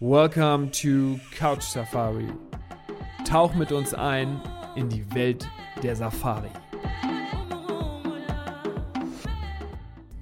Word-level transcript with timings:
Welcome 0.00 0.70
to 0.70 1.18
Couch 1.32 1.62
Safari. 1.62 2.28
Tauch 3.24 3.54
mit 3.54 3.72
uns 3.72 3.94
ein 3.94 4.40
in 4.76 4.88
die 4.88 5.04
Welt 5.14 5.48
der 5.82 5.96
Safari. 5.96 6.50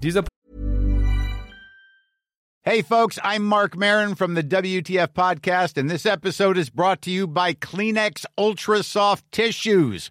Dieser 0.02 0.24
Hey, 2.64 2.82
folks, 2.82 3.18
I'm 3.24 3.42
Mark 3.42 3.76
Marin 3.76 4.14
from 4.14 4.34
the 4.34 4.42
WTF 4.42 5.08
Podcast, 5.14 5.76
and 5.76 5.90
this 5.90 6.06
episode 6.06 6.56
is 6.56 6.70
brought 6.70 7.02
to 7.02 7.10
you 7.10 7.26
by 7.26 7.54
Kleenex 7.54 8.24
Ultra 8.38 8.82
Soft 8.82 9.24
Tissues, 9.32 10.10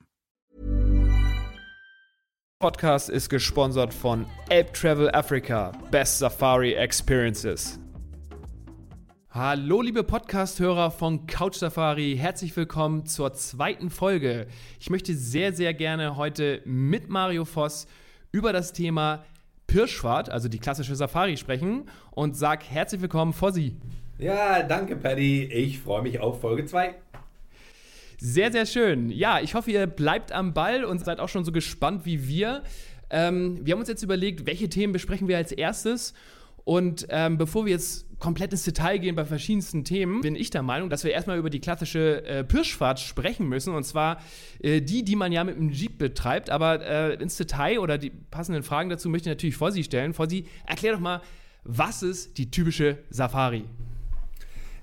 Podcast 2.61 3.09
ist 3.09 3.27
gesponsert 3.27 3.91
von 3.91 4.27
Ape 4.45 4.71
Travel 4.71 5.09
Africa, 5.15 5.71
Best 5.89 6.19
Safari 6.19 6.73
Experiences. 6.73 7.79
Hallo 9.31 9.81
liebe 9.81 10.03
Podcast-Hörer 10.03 10.91
von 10.91 11.25
Couch 11.25 11.55
Safari, 11.55 12.15
herzlich 12.19 12.55
willkommen 12.55 13.07
zur 13.07 13.33
zweiten 13.33 13.89
Folge. 13.89 14.45
Ich 14.79 14.91
möchte 14.91 15.15
sehr, 15.15 15.53
sehr 15.53 15.73
gerne 15.73 16.17
heute 16.17 16.61
mit 16.65 17.09
Mario 17.09 17.45
Voss 17.45 17.87
über 18.31 18.53
das 18.53 18.73
Thema 18.73 19.25
Pirschfahrt, 19.65 20.29
also 20.29 20.47
die 20.47 20.59
klassische 20.59 20.95
Safari, 20.95 21.37
sprechen 21.37 21.89
und 22.11 22.37
sag 22.37 22.63
herzlich 22.63 23.01
willkommen, 23.01 23.33
Fossi. 23.33 23.75
Ja, 24.19 24.61
danke, 24.61 24.95
Paddy. 24.97 25.45
Ich 25.45 25.79
freue 25.79 26.03
mich 26.03 26.19
auf 26.19 26.41
Folge 26.41 26.65
2. 26.65 26.93
Sehr, 28.23 28.51
sehr 28.51 28.67
schön. 28.67 29.09
Ja, 29.09 29.39
ich 29.39 29.55
hoffe, 29.55 29.71
ihr 29.71 29.87
bleibt 29.87 30.31
am 30.31 30.53
Ball 30.53 30.85
und 30.85 31.03
seid 31.03 31.19
auch 31.19 31.27
schon 31.27 31.43
so 31.43 31.51
gespannt 31.51 32.05
wie 32.05 32.27
wir. 32.27 32.61
Ähm, 33.09 33.65
wir 33.65 33.73
haben 33.73 33.79
uns 33.79 33.89
jetzt 33.89 34.03
überlegt, 34.03 34.45
welche 34.45 34.69
Themen 34.69 34.93
besprechen 34.93 35.27
wir 35.27 35.37
als 35.37 35.51
erstes. 35.51 36.13
Und 36.63 37.07
ähm, 37.09 37.39
bevor 37.39 37.65
wir 37.65 37.71
jetzt 37.71 38.05
komplett 38.19 38.51
ins 38.51 38.61
Detail 38.61 38.99
gehen 38.99 39.15
bei 39.15 39.25
verschiedensten 39.25 39.83
Themen, 39.83 40.21
bin 40.21 40.35
ich 40.35 40.51
der 40.51 40.61
Meinung, 40.61 40.91
dass 40.91 41.03
wir 41.03 41.09
erstmal 41.09 41.39
über 41.39 41.49
die 41.49 41.59
klassische 41.61 42.23
äh, 42.23 42.43
Pirschfahrt 42.43 42.99
sprechen 42.99 43.49
müssen. 43.49 43.73
Und 43.73 43.85
zwar 43.85 44.21
äh, 44.59 44.81
die, 44.81 45.03
die 45.03 45.15
man 45.15 45.31
ja 45.31 45.43
mit 45.43 45.57
dem 45.57 45.71
Jeep 45.71 45.97
betreibt. 45.97 46.51
Aber 46.51 46.79
äh, 46.85 47.15
ins 47.15 47.37
Detail 47.37 47.79
oder 47.79 47.97
die 47.97 48.11
passenden 48.11 48.61
Fragen 48.61 48.91
dazu 48.91 49.09
möchte 49.09 49.31
ich 49.31 49.35
natürlich 49.35 49.57
Fossi 49.57 49.83
stellen. 49.83 50.13
Fossi, 50.13 50.45
erklär 50.67 50.93
doch 50.93 50.99
mal, 50.99 51.23
was 51.63 52.03
ist 52.03 52.37
die 52.37 52.51
typische 52.51 52.99
Safari? 53.09 53.65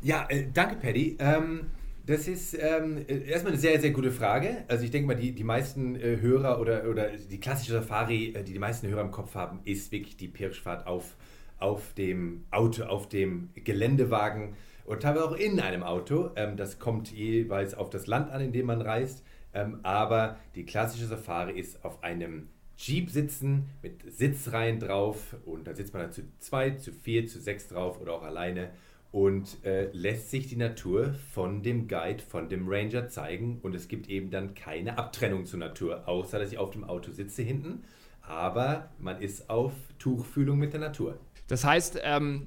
Ja, 0.02 0.27
äh, 0.28 0.48
danke, 0.52 0.75
Paddy. 0.75 1.17
Ähm, 1.20 1.67
das 2.09 2.27
ist 2.27 2.55
ähm, 2.55 3.05
erstmal 3.06 3.53
eine 3.53 3.61
sehr, 3.61 3.78
sehr 3.78 3.91
gute 3.91 4.11
Frage. 4.11 4.64
Also 4.67 4.83
ich 4.83 4.91
denke 4.91 5.09
mal, 5.09 5.14
die, 5.14 5.33
die 5.33 5.45
meisten 5.45 5.95
äh, 5.95 6.19
Hörer 6.19 6.59
oder, 6.59 6.89
oder 6.89 7.11
die 7.11 7.39
klassische 7.39 7.73
Safari, 7.73 8.33
äh, 8.34 8.42
die 8.42 8.55
die 8.55 8.59
meisten 8.59 8.89
Hörer 8.89 9.03
im 9.03 9.11
Kopf 9.11 9.34
haben, 9.34 9.61
ist 9.64 9.92
wirklich 9.92 10.17
die 10.17 10.29
Pirschfahrt 10.29 10.86
auf, 10.86 11.17
auf 11.59 11.92
dem 11.92 12.47
Auto, 12.51 12.84
auf 12.84 13.11
dem 13.11 13.51
Geländewagen 13.55 14.55
und 14.86 15.03
teilweise 15.03 15.27
auch 15.27 15.36
in 15.36 15.61
einem 15.61 15.83
Auto. 15.83 16.31
Ähm, 16.34 16.56
das 16.56 16.79
kommt 16.79 17.12
jeweils 17.12 17.75
auf 17.75 17.91
das 17.91 18.06
Land 18.06 18.31
an, 18.31 18.41
in 18.41 18.53
dem 18.53 18.67
man 18.67 18.81
reist. 18.81 19.23
Ähm, 19.53 19.81
aber 19.83 20.39
die 20.55 20.64
klassische 20.64 21.06
Safari 21.06 21.61
ist 21.61 21.85
auf 21.85 22.02
einem 22.02 22.48
Jeep 22.79 23.11
sitzen 23.11 23.68
mit 23.83 24.11
Sitzreihen 24.11 24.80
drauf 24.80 25.36
und 25.45 25.67
da 25.67 25.74
sitzt 25.74 25.92
man 25.92 26.05
dann 26.05 26.13
zu 26.13 26.23
zwei, 26.39 26.70
zu 26.70 26.92
vier, 26.92 27.27
zu 27.27 27.39
sechs 27.39 27.68
drauf 27.68 28.01
oder 28.01 28.14
auch 28.14 28.23
alleine 28.23 28.70
und 29.11 29.64
äh, 29.64 29.91
lässt 29.92 30.30
sich 30.30 30.48
die 30.48 30.57
Natur 30.57 31.14
von 31.33 31.63
dem 31.63 31.89
Guide, 31.89 32.23
von 32.23 32.48
dem 32.48 32.69
Ranger 32.69 33.08
zeigen 33.08 33.58
und 33.63 33.74
es 33.74 33.89
gibt 33.89 34.08
eben 34.08 34.30
dann 34.30 34.55
keine 34.55 34.98
Abtrennung 34.98 35.46
zur 35.46 35.58
Natur, 35.58 36.07
außer 36.07 36.39
dass 36.39 36.52
ich 36.52 36.58
auf 36.58 36.70
dem 36.70 36.85
Auto 36.85 37.11
sitze 37.11 37.42
hinten, 37.42 37.85
aber 38.20 38.91
man 38.98 39.20
ist 39.20 39.48
auf 39.48 39.73
Tuchfühlung 39.98 40.58
mit 40.58 40.74
der 40.74 40.80
Natur. 40.80 41.18
Das 41.47 41.64
heißt, 41.64 42.01
ähm, 42.02 42.47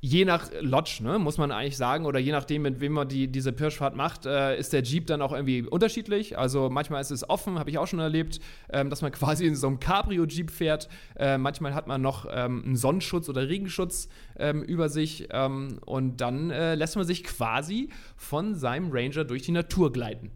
je 0.00 0.24
nach 0.24 0.50
Lodge, 0.60 1.00
ne, 1.02 1.18
muss 1.18 1.38
man 1.38 1.52
eigentlich 1.52 1.76
sagen, 1.76 2.06
oder 2.06 2.18
je 2.18 2.32
nachdem, 2.32 2.62
mit 2.62 2.80
wem 2.80 2.92
man 2.92 3.08
die, 3.08 3.28
diese 3.28 3.52
Pirschfahrt 3.52 3.94
macht, 3.94 4.24
äh, 4.24 4.58
ist 4.58 4.72
der 4.72 4.82
Jeep 4.82 5.06
dann 5.06 5.20
auch 5.20 5.32
irgendwie 5.32 5.62
unterschiedlich. 5.62 6.38
Also 6.38 6.70
manchmal 6.70 7.00
ist 7.02 7.10
es 7.10 7.28
offen, 7.28 7.58
habe 7.58 7.70
ich 7.70 7.78
auch 7.78 7.86
schon 7.86 7.98
erlebt, 7.98 8.40
ähm, 8.72 8.88
dass 8.88 9.02
man 9.02 9.12
quasi 9.20 9.46
in 9.46 9.54
so 9.54 9.66
einem 9.66 9.78
Cabrio-Jeep 9.78 10.50
fährt. 10.50 10.88
Äh, 11.16 11.36
manchmal 11.38 11.74
hat 11.74 11.86
man 11.86 12.00
noch 12.00 12.26
ähm, 12.30 12.62
einen 12.64 12.76
Sonnenschutz 12.76 13.28
oder 13.28 13.48
Regenschutz 13.48 14.08
ähm, 14.38 14.62
über 14.62 14.88
sich 14.88 15.28
ähm, 15.30 15.78
und 15.84 16.20
dann 16.20 16.50
äh, 16.50 16.74
lässt 16.74 16.96
man 16.96 17.04
sich 17.04 17.22
quasi 17.24 17.90
von 18.16 18.54
seinem 18.54 18.90
Ranger 18.90 19.24
durch 19.24 19.42
die 19.42 19.52
Natur 19.52 19.92
gleiten. 19.92 20.30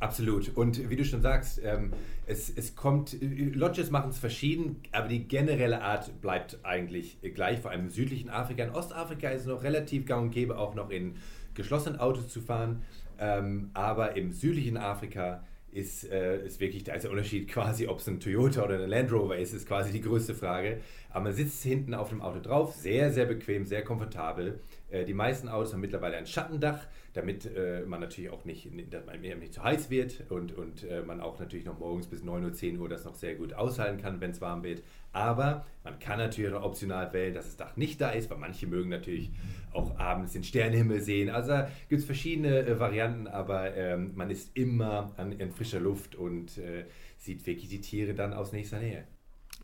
Absolut. 0.00 0.56
Und 0.56 0.88
wie 0.88 0.96
du 0.96 1.04
schon 1.04 1.20
sagst, 1.20 1.60
ähm, 1.62 1.92
es, 2.26 2.48
es 2.48 2.74
kommt, 2.74 3.16
Lodges 3.20 3.90
machen 3.90 4.10
es 4.10 4.18
verschieden, 4.18 4.76
aber 4.92 5.08
die 5.08 5.28
generelle 5.28 5.82
Art 5.82 6.22
bleibt 6.22 6.58
eigentlich 6.62 7.18
gleich, 7.34 7.60
vor 7.60 7.70
allem 7.70 7.82
im 7.82 7.90
südlichen 7.90 8.30
Afrika. 8.30 8.64
In 8.64 8.70
Ostafrika 8.70 9.28
ist 9.28 9.42
es 9.42 9.46
noch 9.46 9.62
relativ 9.62 10.06
gang 10.06 10.22
und 10.22 10.30
gäbe, 10.30 10.58
auch 10.58 10.74
noch 10.74 10.88
in 10.88 11.16
geschlossenen 11.52 12.00
Autos 12.00 12.28
zu 12.28 12.40
fahren. 12.40 12.82
Ähm, 13.18 13.70
aber 13.74 14.16
im 14.16 14.32
südlichen 14.32 14.78
Afrika 14.78 15.44
ist, 15.72 16.10
äh, 16.10 16.44
ist 16.46 16.60
wirklich 16.60 16.84
der, 16.84 16.94
also 16.94 17.10
Unterschied 17.10 17.48
quasi, 17.48 17.86
ob 17.86 17.98
es 17.98 18.08
ein 18.08 18.20
Toyota 18.20 18.64
oder 18.64 18.82
ein 18.82 18.88
Land 18.88 19.12
Rover 19.12 19.36
ist, 19.36 19.52
ist 19.52 19.68
quasi 19.68 19.92
die 19.92 20.00
größte 20.00 20.34
Frage. 20.34 20.80
Aber 21.10 21.24
man 21.24 21.34
sitzt 21.34 21.62
hinten 21.62 21.92
auf 21.92 22.08
dem 22.08 22.22
Auto 22.22 22.40
drauf, 22.40 22.74
sehr, 22.74 23.12
sehr 23.12 23.26
bequem, 23.26 23.66
sehr 23.66 23.84
komfortabel. 23.84 24.60
Äh, 24.90 25.04
die 25.04 25.14
meisten 25.14 25.48
Autos 25.48 25.72
haben 25.72 25.80
mittlerweile 25.80 26.16
ein 26.16 26.26
Schattendach, 26.26 26.86
damit 27.12 27.46
äh, 27.46 27.82
man 27.86 28.00
natürlich 28.00 28.30
auch 28.30 28.44
nicht, 28.44 28.68
dass 28.92 29.06
man 29.06 29.20
nicht 29.20 29.54
zu 29.54 29.62
heiß 29.62 29.90
wird 29.90 30.30
und, 30.30 30.56
und 30.56 30.84
äh, 30.84 31.02
man 31.02 31.20
auch 31.20 31.38
natürlich 31.38 31.64
noch 31.64 31.78
morgens 31.78 32.06
bis 32.06 32.22
9 32.22 32.44
Uhr, 32.44 32.52
10 32.52 32.78
Uhr 32.78 32.88
das 32.88 33.04
noch 33.04 33.14
sehr 33.14 33.34
gut 33.34 33.52
aushalten 33.52 34.00
kann, 34.00 34.20
wenn 34.20 34.30
es 34.30 34.40
warm 34.40 34.62
wird. 34.62 34.82
Aber 35.12 35.66
man 35.82 35.98
kann 35.98 36.18
natürlich 36.18 36.52
auch 36.52 36.62
optional 36.62 37.12
wählen, 37.12 37.34
dass 37.34 37.46
das 37.46 37.56
Dach 37.56 37.76
nicht 37.76 38.00
da 38.00 38.10
ist, 38.10 38.30
weil 38.30 38.38
manche 38.38 38.66
mögen 38.66 38.90
natürlich 38.90 39.30
auch 39.72 39.98
abends 39.98 40.32
den 40.32 40.44
Sternenhimmel 40.44 41.00
sehen. 41.00 41.30
Also 41.30 41.54
gibt 41.88 42.00
es 42.00 42.04
verschiedene 42.04 42.60
äh, 42.60 42.78
Varianten, 42.78 43.26
aber 43.26 43.74
ähm, 43.76 44.12
man 44.14 44.30
ist 44.30 44.56
immer 44.56 45.12
an, 45.16 45.32
in 45.32 45.50
frischer 45.50 45.80
Luft 45.80 46.14
und 46.14 46.58
äh, 46.58 46.84
sieht 47.16 47.46
wirklich 47.46 47.68
die 47.68 47.80
Tiere 47.80 48.14
dann 48.14 48.32
aus 48.32 48.52
nächster 48.52 48.78
Nähe. 48.78 49.04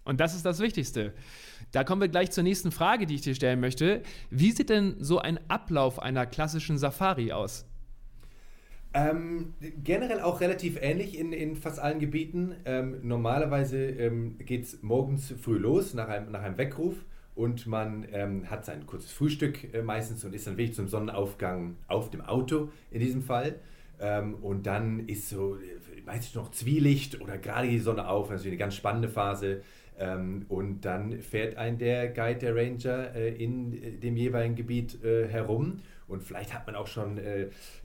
Und 0.07 0.21
das 0.21 0.35
ist 0.35 0.47
das 0.47 0.61
Wichtigste. 0.61 1.13
Da 1.73 1.85
kommen 1.85 2.01
wir 2.01 2.09
gleich 2.09 2.31
zur 2.31 2.45
nächsten 2.45 2.71
Frage, 2.71 3.07
die 3.07 3.17
ich 3.17 3.23
dir 3.23 3.35
stellen 3.35 3.61
möchte. 3.61 4.03
Wie 4.31 4.53
sieht 4.53 4.71
denn 4.71 4.97
so 5.01 5.19
ein 5.19 5.39
Ablauf 5.49 6.01
einer 6.01 6.27
klassischen 6.27 6.79
Safari 6.79 7.33
aus? 7.33 7.67
Ähm, 8.95 9.53
generell 9.83 10.21
auch 10.21 10.41
relativ 10.41 10.79
ähnlich 10.81 11.19
in, 11.19 11.33
in 11.33 11.57
fast 11.57 11.79
allen 11.79 11.99
Gebieten. 11.99 12.55
Ähm, 12.65 13.01
normalerweise 13.03 13.79
ähm, 13.79 14.39
geht 14.39 14.65
es 14.65 14.83
morgens 14.83 15.35
früh 15.43 15.59
los 15.59 15.93
nach 15.93 16.09
einem, 16.09 16.31
nach 16.31 16.43
einem 16.43 16.57
Weckruf 16.57 17.05
und 17.35 17.67
man 17.67 18.07
ähm, 18.13 18.49
hat 18.49 18.65
sein 18.65 18.87
kurzes 18.87 19.13
Frühstück 19.13 19.75
äh, 19.75 19.83
meistens 19.83 20.25
und 20.25 20.35
ist 20.35 20.47
dann 20.47 20.57
wirklich 20.57 20.75
zum 20.75 20.89
Sonnenaufgang 20.89 21.77
auf 21.89 22.11
dem 22.11 22.23
Auto 22.23 22.71
in 22.91 23.01
diesem 23.01 23.23
Fall. 23.23 23.57
Ähm, 24.01 24.35
und 24.37 24.67
dann 24.67 25.07
ist 25.09 25.29
so 25.29 25.59
äh, 26.07 26.11
meistens 26.11 26.35
noch 26.35 26.51
Zwielicht 26.51 27.21
oder 27.21 27.39
gerade 27.39 27.69
die 27.69 27.79
Sonne 27.79 28.09
auf, 28.09 28.31
ist 28.31 28.47
eine 28.47 28.57
ganz 28.57 28.75
spannende 28.75 29.09
Phase. 29.09 29.63
Ähm, 29.99 30.45
und 30.49 30.85
dann 30.85 31.21
fährt 31.21 31.57
ein 31.57 31.79
der 31.79 32.09
Guide, 32.09 32.39
der 32.39 32.55
Ranger 32.55 33.15
äh, 33.15 33.35
in 33.35 33.73
äh, 33.73 33.91
dem 33.93 34.17
jeweiligen 34.17 34.55
Gebiet 34.55 35.03
äh, 35.03 35.27
herum. 35.27 35.81
Und 36.07 36.23
vielleicht 36.23 36.55
hat 36.55 36.67
man 36.69 36.77
auch 36.77 36.87
schon 36.87 37.19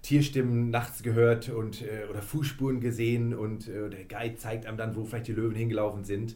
Tierstimmen 0.03 0.69
nachts 0.69 1.01
gehört 1.01 1.49
und, 1.49 1.83
oder 2.07 2.21
Fußspuren 2.21 2.79
gesehen 2.79 3.33
und 3.33 3.67
der 3.67 4.05
Guide 4.07 4.35
zeigt 4.35 4.67
einem 4.67 4.77
dann, 4.77 4.95
wo 4.95 5.05
vielleicht 5.05 5.29
die 5.29 5.31
Löwen 5.31 5.55
hingelaufen 5.55 6.03
sind. 6.03 6.35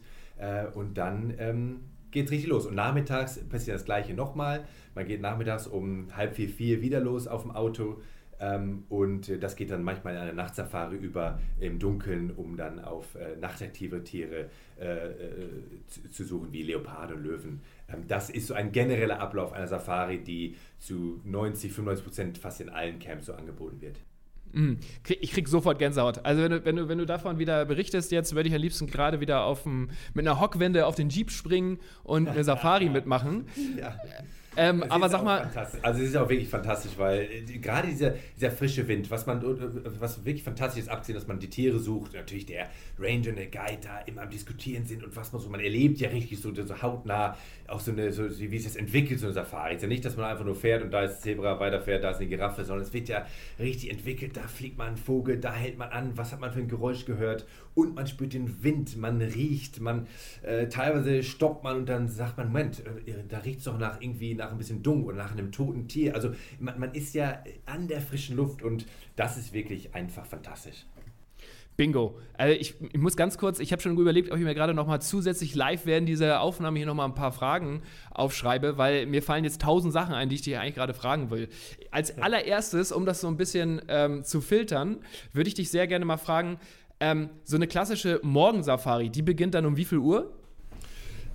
und 0.74 0.98
dann 0.98 1.34
ähm, 1.38 1.82
geht 2.10 2.26
es 2.26 2.32
richtig 2.32 2.48
los. 2.48 2.66
Und 2.66 2.74
nachmittags 2.74 3.38
passiert 3.48 3.76
das 3.76 3.84
gleiche 3.84 4.14
nochmal. 4.14 4.64
Man 4.96 5.06
geht 5.06 5.20
nachmittags 5.20 5.68
um 5.68 6.08
halb 6.16 6.34
vier, 6.34 6.48
vier 6.48 6.82
wieder 6.82 6.98
los 6.98 7.28
auf 7.28 7.42
dem 7.42 7.52
Auto 7.52 8.00
und 8.88 9.28
äh, 9.28 9.38
das 9.38 9.56
geht 9.56 9.70
dann 9.70 9.82
manchmal 9.82 10.14
in 10.14 10.20
eine 10.20 10.34
Nachtsafari 10.34 10.96
über 10.96 11.38
im 11.58 11.78
Dunkeln, 11.78 12.30
um 12.30 12.56
dann 12.56 12.80
auf 12.80 13.14
äh, 13.14 13.36
nachtaktive 13.40 14.04
Tiere 14.04 14.50
äh, 14.78 14.84
äh 14.84 15.48
zu, 15.86 16.10
zu, 16.10 16.24
suchen, 16.24 16.52
wie 16.52 16.62
Leoparde 16.62 17.14
und 17.14 17.24
Löwen. 17.24 17.60
Ähm, 17.88 18.04
das 18.06 18.28
ist 18.28 18.48
so 18.48 18.54
ein 18.54 18.72
genereller 18.72 19.20
Ablauf 19.20 19.52
einer 19.52 19.66
Safari, 19.66 20.18
die 20.18 20.56
zu 20.78 21.20
90, 21.24 21.72
95 21.72 22.04
Prozent 22.04 22.38
fast 22.38 22.60
in 22.60 22.68
allen 22.68 22.98
Camps 22.98 23.26
so 23.26 23.34
angeboten 23.34 23.80
wird. 23.80 23.98
Mhm. 24.52 24.78
Ich 25.20 25.32
krieg 25.32 25.48
sofort 25.48 25.78
Gänsehaut. 25.78 26.24
Also 26.24 26.42
wenn 26.42 26.50
du, 26.50 26.64
wenn 26.64 26.76
du, 26.76 26.88
wenn 26.88 26.98
du 26.98 27.06
davon 27.06 27.38
wieder 27.38 27.64
berichtest, 27.64 28.12
jetzt 28.12 28.34
würde 28.34 28.48
ich 28.48 28.54
am 28.54 28.60
liebsten 28.60 28.86
gerade 28.86 29.20
wieder 29.20 29.44
auf 29.44 29.62
dem, 29.62 29.90
mit 30.14 30.26
einer 30.26 30.40
Hockwende 30.40 30.86
auf 30.86 30.94
den 30.94 31.08
Jeep 31.08 31.30
springen 31.30 31.78
und 32.04 32.28
eine 32.28 32.44
Safari 32.44 32.88
mitmachen. 32.90 33.46
Ja. 33.78 33.96
Ähm, 34.56 34.82
aber 34.84 35.08
sag 35.08 35.22
mal. 35.22 35.50
Also 35.82 36.02
es 36.02 36.10
ist 36.10 36.16
auch 36.16 36.28
wirklich 36.28 36.48
fantastisch, 36.48 36.92
weil 36.96 37.22
äh, 37.22 37.58
gerade 37.58 37.88
dieser, 37.88 38.14
dieser 38.36 38.50
frische 38.50 38.86
Wind, 38.88 39.10
was 39.10 39.26
man 39.26 39.42
was 40.00 40.24
wirklich 40.24 40.42
fantastisch 40.42 40.84
ist, 40.84 40.88
abgesehen, 40.88 41.14
dass 41.14 41.26
man 41.26 41.38
die 41.38 41.50
Tiere 41.50 41.78
sucht, 41.78 42.14
natürlich 42.14 42.46
der 42.46 42.68
Ranger 42.98 43.30
und 43.30 43.36
der 43.36 43.46
Guide 43.46 43.78
da 43.82 43.98
immer 44.06 44.22
am 44.22 44.30
Diskutieren 44.30 44.84
sind 44.86 45.04
und 45.04 45.14
was 45.14 45.32
man 45.32 45.42
so, 45.42 45.48
man 45.48 45.60
erlebt 45.60 46.00
ja 46.00 46.08
richtig 46.08 46.40
so, 46.40 46.54
so 46.54 46.82
hautnah 46.82 47.36
auch 47.68 47.80
so 47.80 47.90
eine, 47.90 48.12
so, 48.12 48.24
wie 48.38 48.56
es 48.56 48.64
jetzt 48.64 48.76
entwickelt, 48.76 49.20
so 49.20 49.26
eine 49.26 49.34
Safari. 49.34 49.70
Es 49.70 49.76
ist 49.76 49.82
ja 49.82 49.88
nicht, 49.88 50.04
dass 50.04 50.16
man 50.16 50.26
einfach 50.26 50.44
nur 50.44 50.54
fährt 50.54 50.82
und 50.82 50.90
da 50.90 51.02
ist 51.02 51.22
Zebra, 51.22 51.58
weiterfährt, 51.58 52.04
da 52.04 52.10
ist 52.10 52.18
eine 52.18 52.28
Giraffe, 52.28 52.64
sondern 52.64 52.86
es 52.86 52.92
wird 52.92 53.08
ja 53.08 53.26
richtig 53.58 53.90
entwickelt, 53.90 54.36
da 54.36 54.42
fliegt 54.42 54.78
man 54.78 54.88
ein 54.88 54.96
Vogel, 54.96 55.38
da 55.38 55.52
hält 55.52 55.78
man 55.78 55.90
an, 55.90 56.12
was 56.16 56.32
hat 56.32 56.40
man 56.40 56.52
für 56.52 56.60
ein 56.60 56.68
Geräusch 56.68 57.04
gehört 57.04 57.46
und 57.74 57.94
man 57.94 58.06
spürt 58.06 58.32
den 58.32 58.62
Wind, 58.62 58.96
man 58.96 59.20
riecht, 59.20 59.80
man 59.80 60.06
äh, 60.42 60.68
teilweise 60.68 61.22
stoppt 61.22 61.64
man 61.64 61.78
und 61.78 61.88
dann 61.88 62.08
sagt 62.08 62.38
man, 62.38 62.48
Moment, 62.48 62.80
äh, 62.80 63.24
da 63.28 63.38
riecht 63.38 63.58
es 63.58 63.64
doch 63.64 63.78
nach 63.78 64.00
irgendwie 64.00 64.34
nach 64.34 64.45
ein 64.50 64.58
bisschen 64.58 64.82
Dung 64.82 65.04
oder 65.04 65.16
nach 65.16 65.32
einem 65.32 65.52
toten 65.52 65.88
Tier. 65.88 66.14
Also 66.14 66.34
man, 66.58 66.78
man 66.78 66.94
ist 66.94 67.14
ja 67.14 67.42
an 67.66 67.88
der 67.88 68.00
frischen 68.00 68.36
Luft 68.36 68.62
und 68.62 68.86
das 69.16 69.36
ist 69.36 69.52
wirklich 69.52 69.94
einfach 69.94 70.26
fantastisch. 70.26 70.86
Bingo. 71.76 72.18
Also 72.38 72.58
ich, 72.58 72.74
ich, 72.80 72.98
muss 72.98 73.16
ganz 73.16 73.36
kurz, 73.36 73.58
ich 73.58 73.70
habe 73.70 73.82
schon 73.82 73.96
überlegt, 73.98 74.30
ob 74.30 74.38
ich 74.38 74.44
mir 74.44 74.54
gerade 74.54 74.72
nochmal 74.72 75.02
zusätzlich 75.02 75.54
live 75.54 75.84
während 75.84 76.08
dieser 76.08 76.40
Aufnahme 76.40 76.78
hier 76.78 76.86
nochmal 76.86 77.06
ein 77.06 77.14
paar 77.14 77.32
Fragen 77.32 77.82
aufschreibe, 78.10 78.78
weil 78.78 79.06
mir 79.06 79.22
fallen 79.22 79.44
jetzt 79.44 79.60
tausend 79.60 79.92
Sachen 79.92 80.14
ein, 80.14 80.30
die 80.30 80.36
ich 80.36 80.42
dir 80.42 80.60
eigentlich 80.60 80.76
gerade 80.76 80.94
fragen 80.94 81.30
will. 81.30 81.48
Als 81.90 82.16
allererstes, 82.18 82.92
um 82.92 83.04
das 83.04 83.20
so 83.20 83.28
ein 83.28 83.36
bisschen 83.36 83.82
ähm, 83.88 84.24
zu 84.24 84.40
filtern, 84.40 84.98
würde 85.34 85.48
ich 85.48 85.54
dich 85.54 85.70
sehr 85.70 85.86
gerne 85.86 86.06
mal 86.06 86.16
fragen, 86.16 86.58
ähm, 86.98 87.28
so 87.44 87.56
eine 87.56 87.66
klassische 87.66 88.20
Morgensafari, 88.22 89.10
die 89.10 89.22
beginnt 89.22 89.54
dann 89.54 89.66
um 89.66 89.76
wie 89.76 89.84
viel 89.84 89.98
Uhr? 89.98 90.32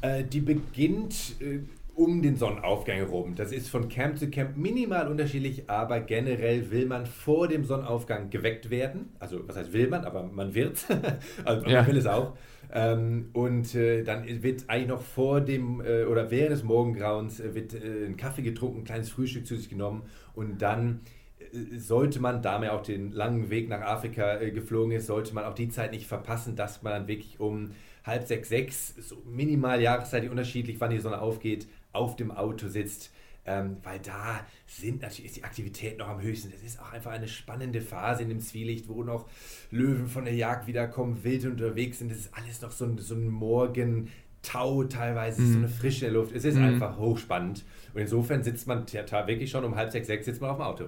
Äh, 0.01 0.23
die 0.23 0.41
beginnt 0.41 1.35
äh, 1.39 1.59
um 1.95 2.21
den 2.21 2.35
Sonnenaufgang 2.35 2.97
herum. 2.97 3.35
Das 3.35 3.51
ist 3.51 3.69
von 3.69 3.89
Camp 3.89 4.17
zu 4.17 4.29
Camp 4.29 4.57
minimal 4.57 5.07
unterschiedlich, 5.07 5.69
aber 5.69 5.99
generell 5.99 6.71
will 6.71 6.85
man 6.85 7.05
vor 7.05 7.47
dem 7.47 7.65
Sonnenaufgang 7.65 8.29
geweckt 8.29 8.69
werden. 8.69 9.09
Also, 9.19 9.47
was 9.47 9.57
heißt 9.57 9.73
will 9.73 9.87
man, 9.89 10.05
aber 10.05 10.23
man 10.23 10.55
wird. 10.55 10.85
also, 11.45 11.67
ja. 11.67 11.81
man 11.81 11.87
will 11.87 11.97
es 11.97 12.07
auch. 12.07 12.35
Ähm, 12.73 13.29
und 13.33 13.75
äh, 13.75 14.03
dann 14.03 14.25
wird 14.43 14.63
eigentlich 14.67 14.87
noch 14.87 15.01
vor 15.01 15.41
dem 15.41 15.81
äh, 15.81 16.05
oder 16.05 16.31
während 16.31 16.51
des 16.51 16.63
Morgengrauens 16.63 17.41
äh, 17.41 17.53
wird 17.53 17.73
äh, 17.73 18.05
ein 18.05 18.15
Kaffee 18.15 18.43
getrunken, 18.43 18.79
ein 18.79 18.83
kleines 18.85 19.09
Frühstück 19.09 19.45
zu 19.45 19.57
sich 19.57 19.69
genommen 19.69 20.03
und 20.35 20.61
dann 20.61 21.01
äh, 21.39 21.77
sollte 21.77 22.21
man, 22.21 22.41
da 22.41 22.59
man 22.59 22.69
auch 22.69 22.81
den 22.81 23.11
langen 23.11 23.49
Weg 23.49 23.67
nach 23.67 23.81
Afrika 23.81 24.39
äh, 24.39 24.51
geflogen 24.51 24.93
ist, 24.93 25.07
sollte 25.07 25.35
man 25.35 25.43
auch 25.43 25.53
die 25.53 25.67
Zeit 25.67 25.91
nicht 25.91 26.07
verpassen, 26.07 26.55
dass 26.55 26.81
man 26.81 26.93
dann 26.93 27.07
wirklich 27.09 27.41
um 27.41 27.71
halb 28.05 28.25
sechs, 28.25 28.47
sechs, 28.47 28.95
so 28.95 29.17
minimal 29.25 29.81
jahreszeitig 29.81 30.29
unterschiedlich, 30.29 30.79
wann 30.79 30.91
die 30.91 30.99
Sonne 30.99 31.19
aufgeht, 31.19 31.67
auf 31.93 32.15
dem 32.15 32.31
Auto 32.31 32.67
sitzt. 32.67 33.11
Ähm, 33.43 33.77
weil 33.81 33.99
da 33.99 34.45
sind 34.67 35.01
natürlich 35.01 35.25
ist 35.31 35.37
die 35.37 35.43
Aktivität 35.43 35.97
noch 35.97 36.07
am 36.07 36.21
höchsten. 36.21 36.51
Das 36.51 36.61
ist 36.61 36.79
auch 36.79 36.91
einfach 36.91 37.11
eine 37.11 37.27
spannende 37.27 37.81
Phase 37.81 38.21
in 38.21 38.29
dem 38.29 38.39
Zwielicht, 38.39 38.87
wo 38.87 39.03
noch 39.03 39.27
Löwen 39.71 40.07
von 40.07 40.25
der 40.25 40.35
Jagd 40.35 40.67
wiederkommen, 40.67 41.23
wild 41.23 41.45
unterwegs 41.45 41.99
sind. 41.99 42.11
Das 42.11 42.19
ist 42.19 42.33
alles 42.35 42.61
noch 42.61 42.71
so 42.71 42.85
ein, 42.85 42.99
so 42.99 43.15
ein 43.15 43.27
Morgentau 43.27 44.83
teilweise, 44.83 45.41
mhm. 45.41 45.53
so 45.53 45.57
eine 45.57 45.69
frische 45.69 46.09
Luft. 46.09 46.35
Es 46.35 46.45
ist 46.45 46.55
mhm. 46.55 46.65
einfach 46.65 46.99
hochspannend. 46.99 47.65
Und 47.95 48.01
insofern 48.01 48.43
sitzt 48.43 48.67
man 48.67 48.85
wirklich 48.91 49.49
schon 49.49 49.65
um 49.65 49.75
halb 49.75 49.91
sechs, 49.91 50.05
sechs 50.05 50.25
sitzt 50.25 50.39
man 50.39 50.51
auf 50.51 50.57
dem 50.57 50.63
Auto. 50.63 50.85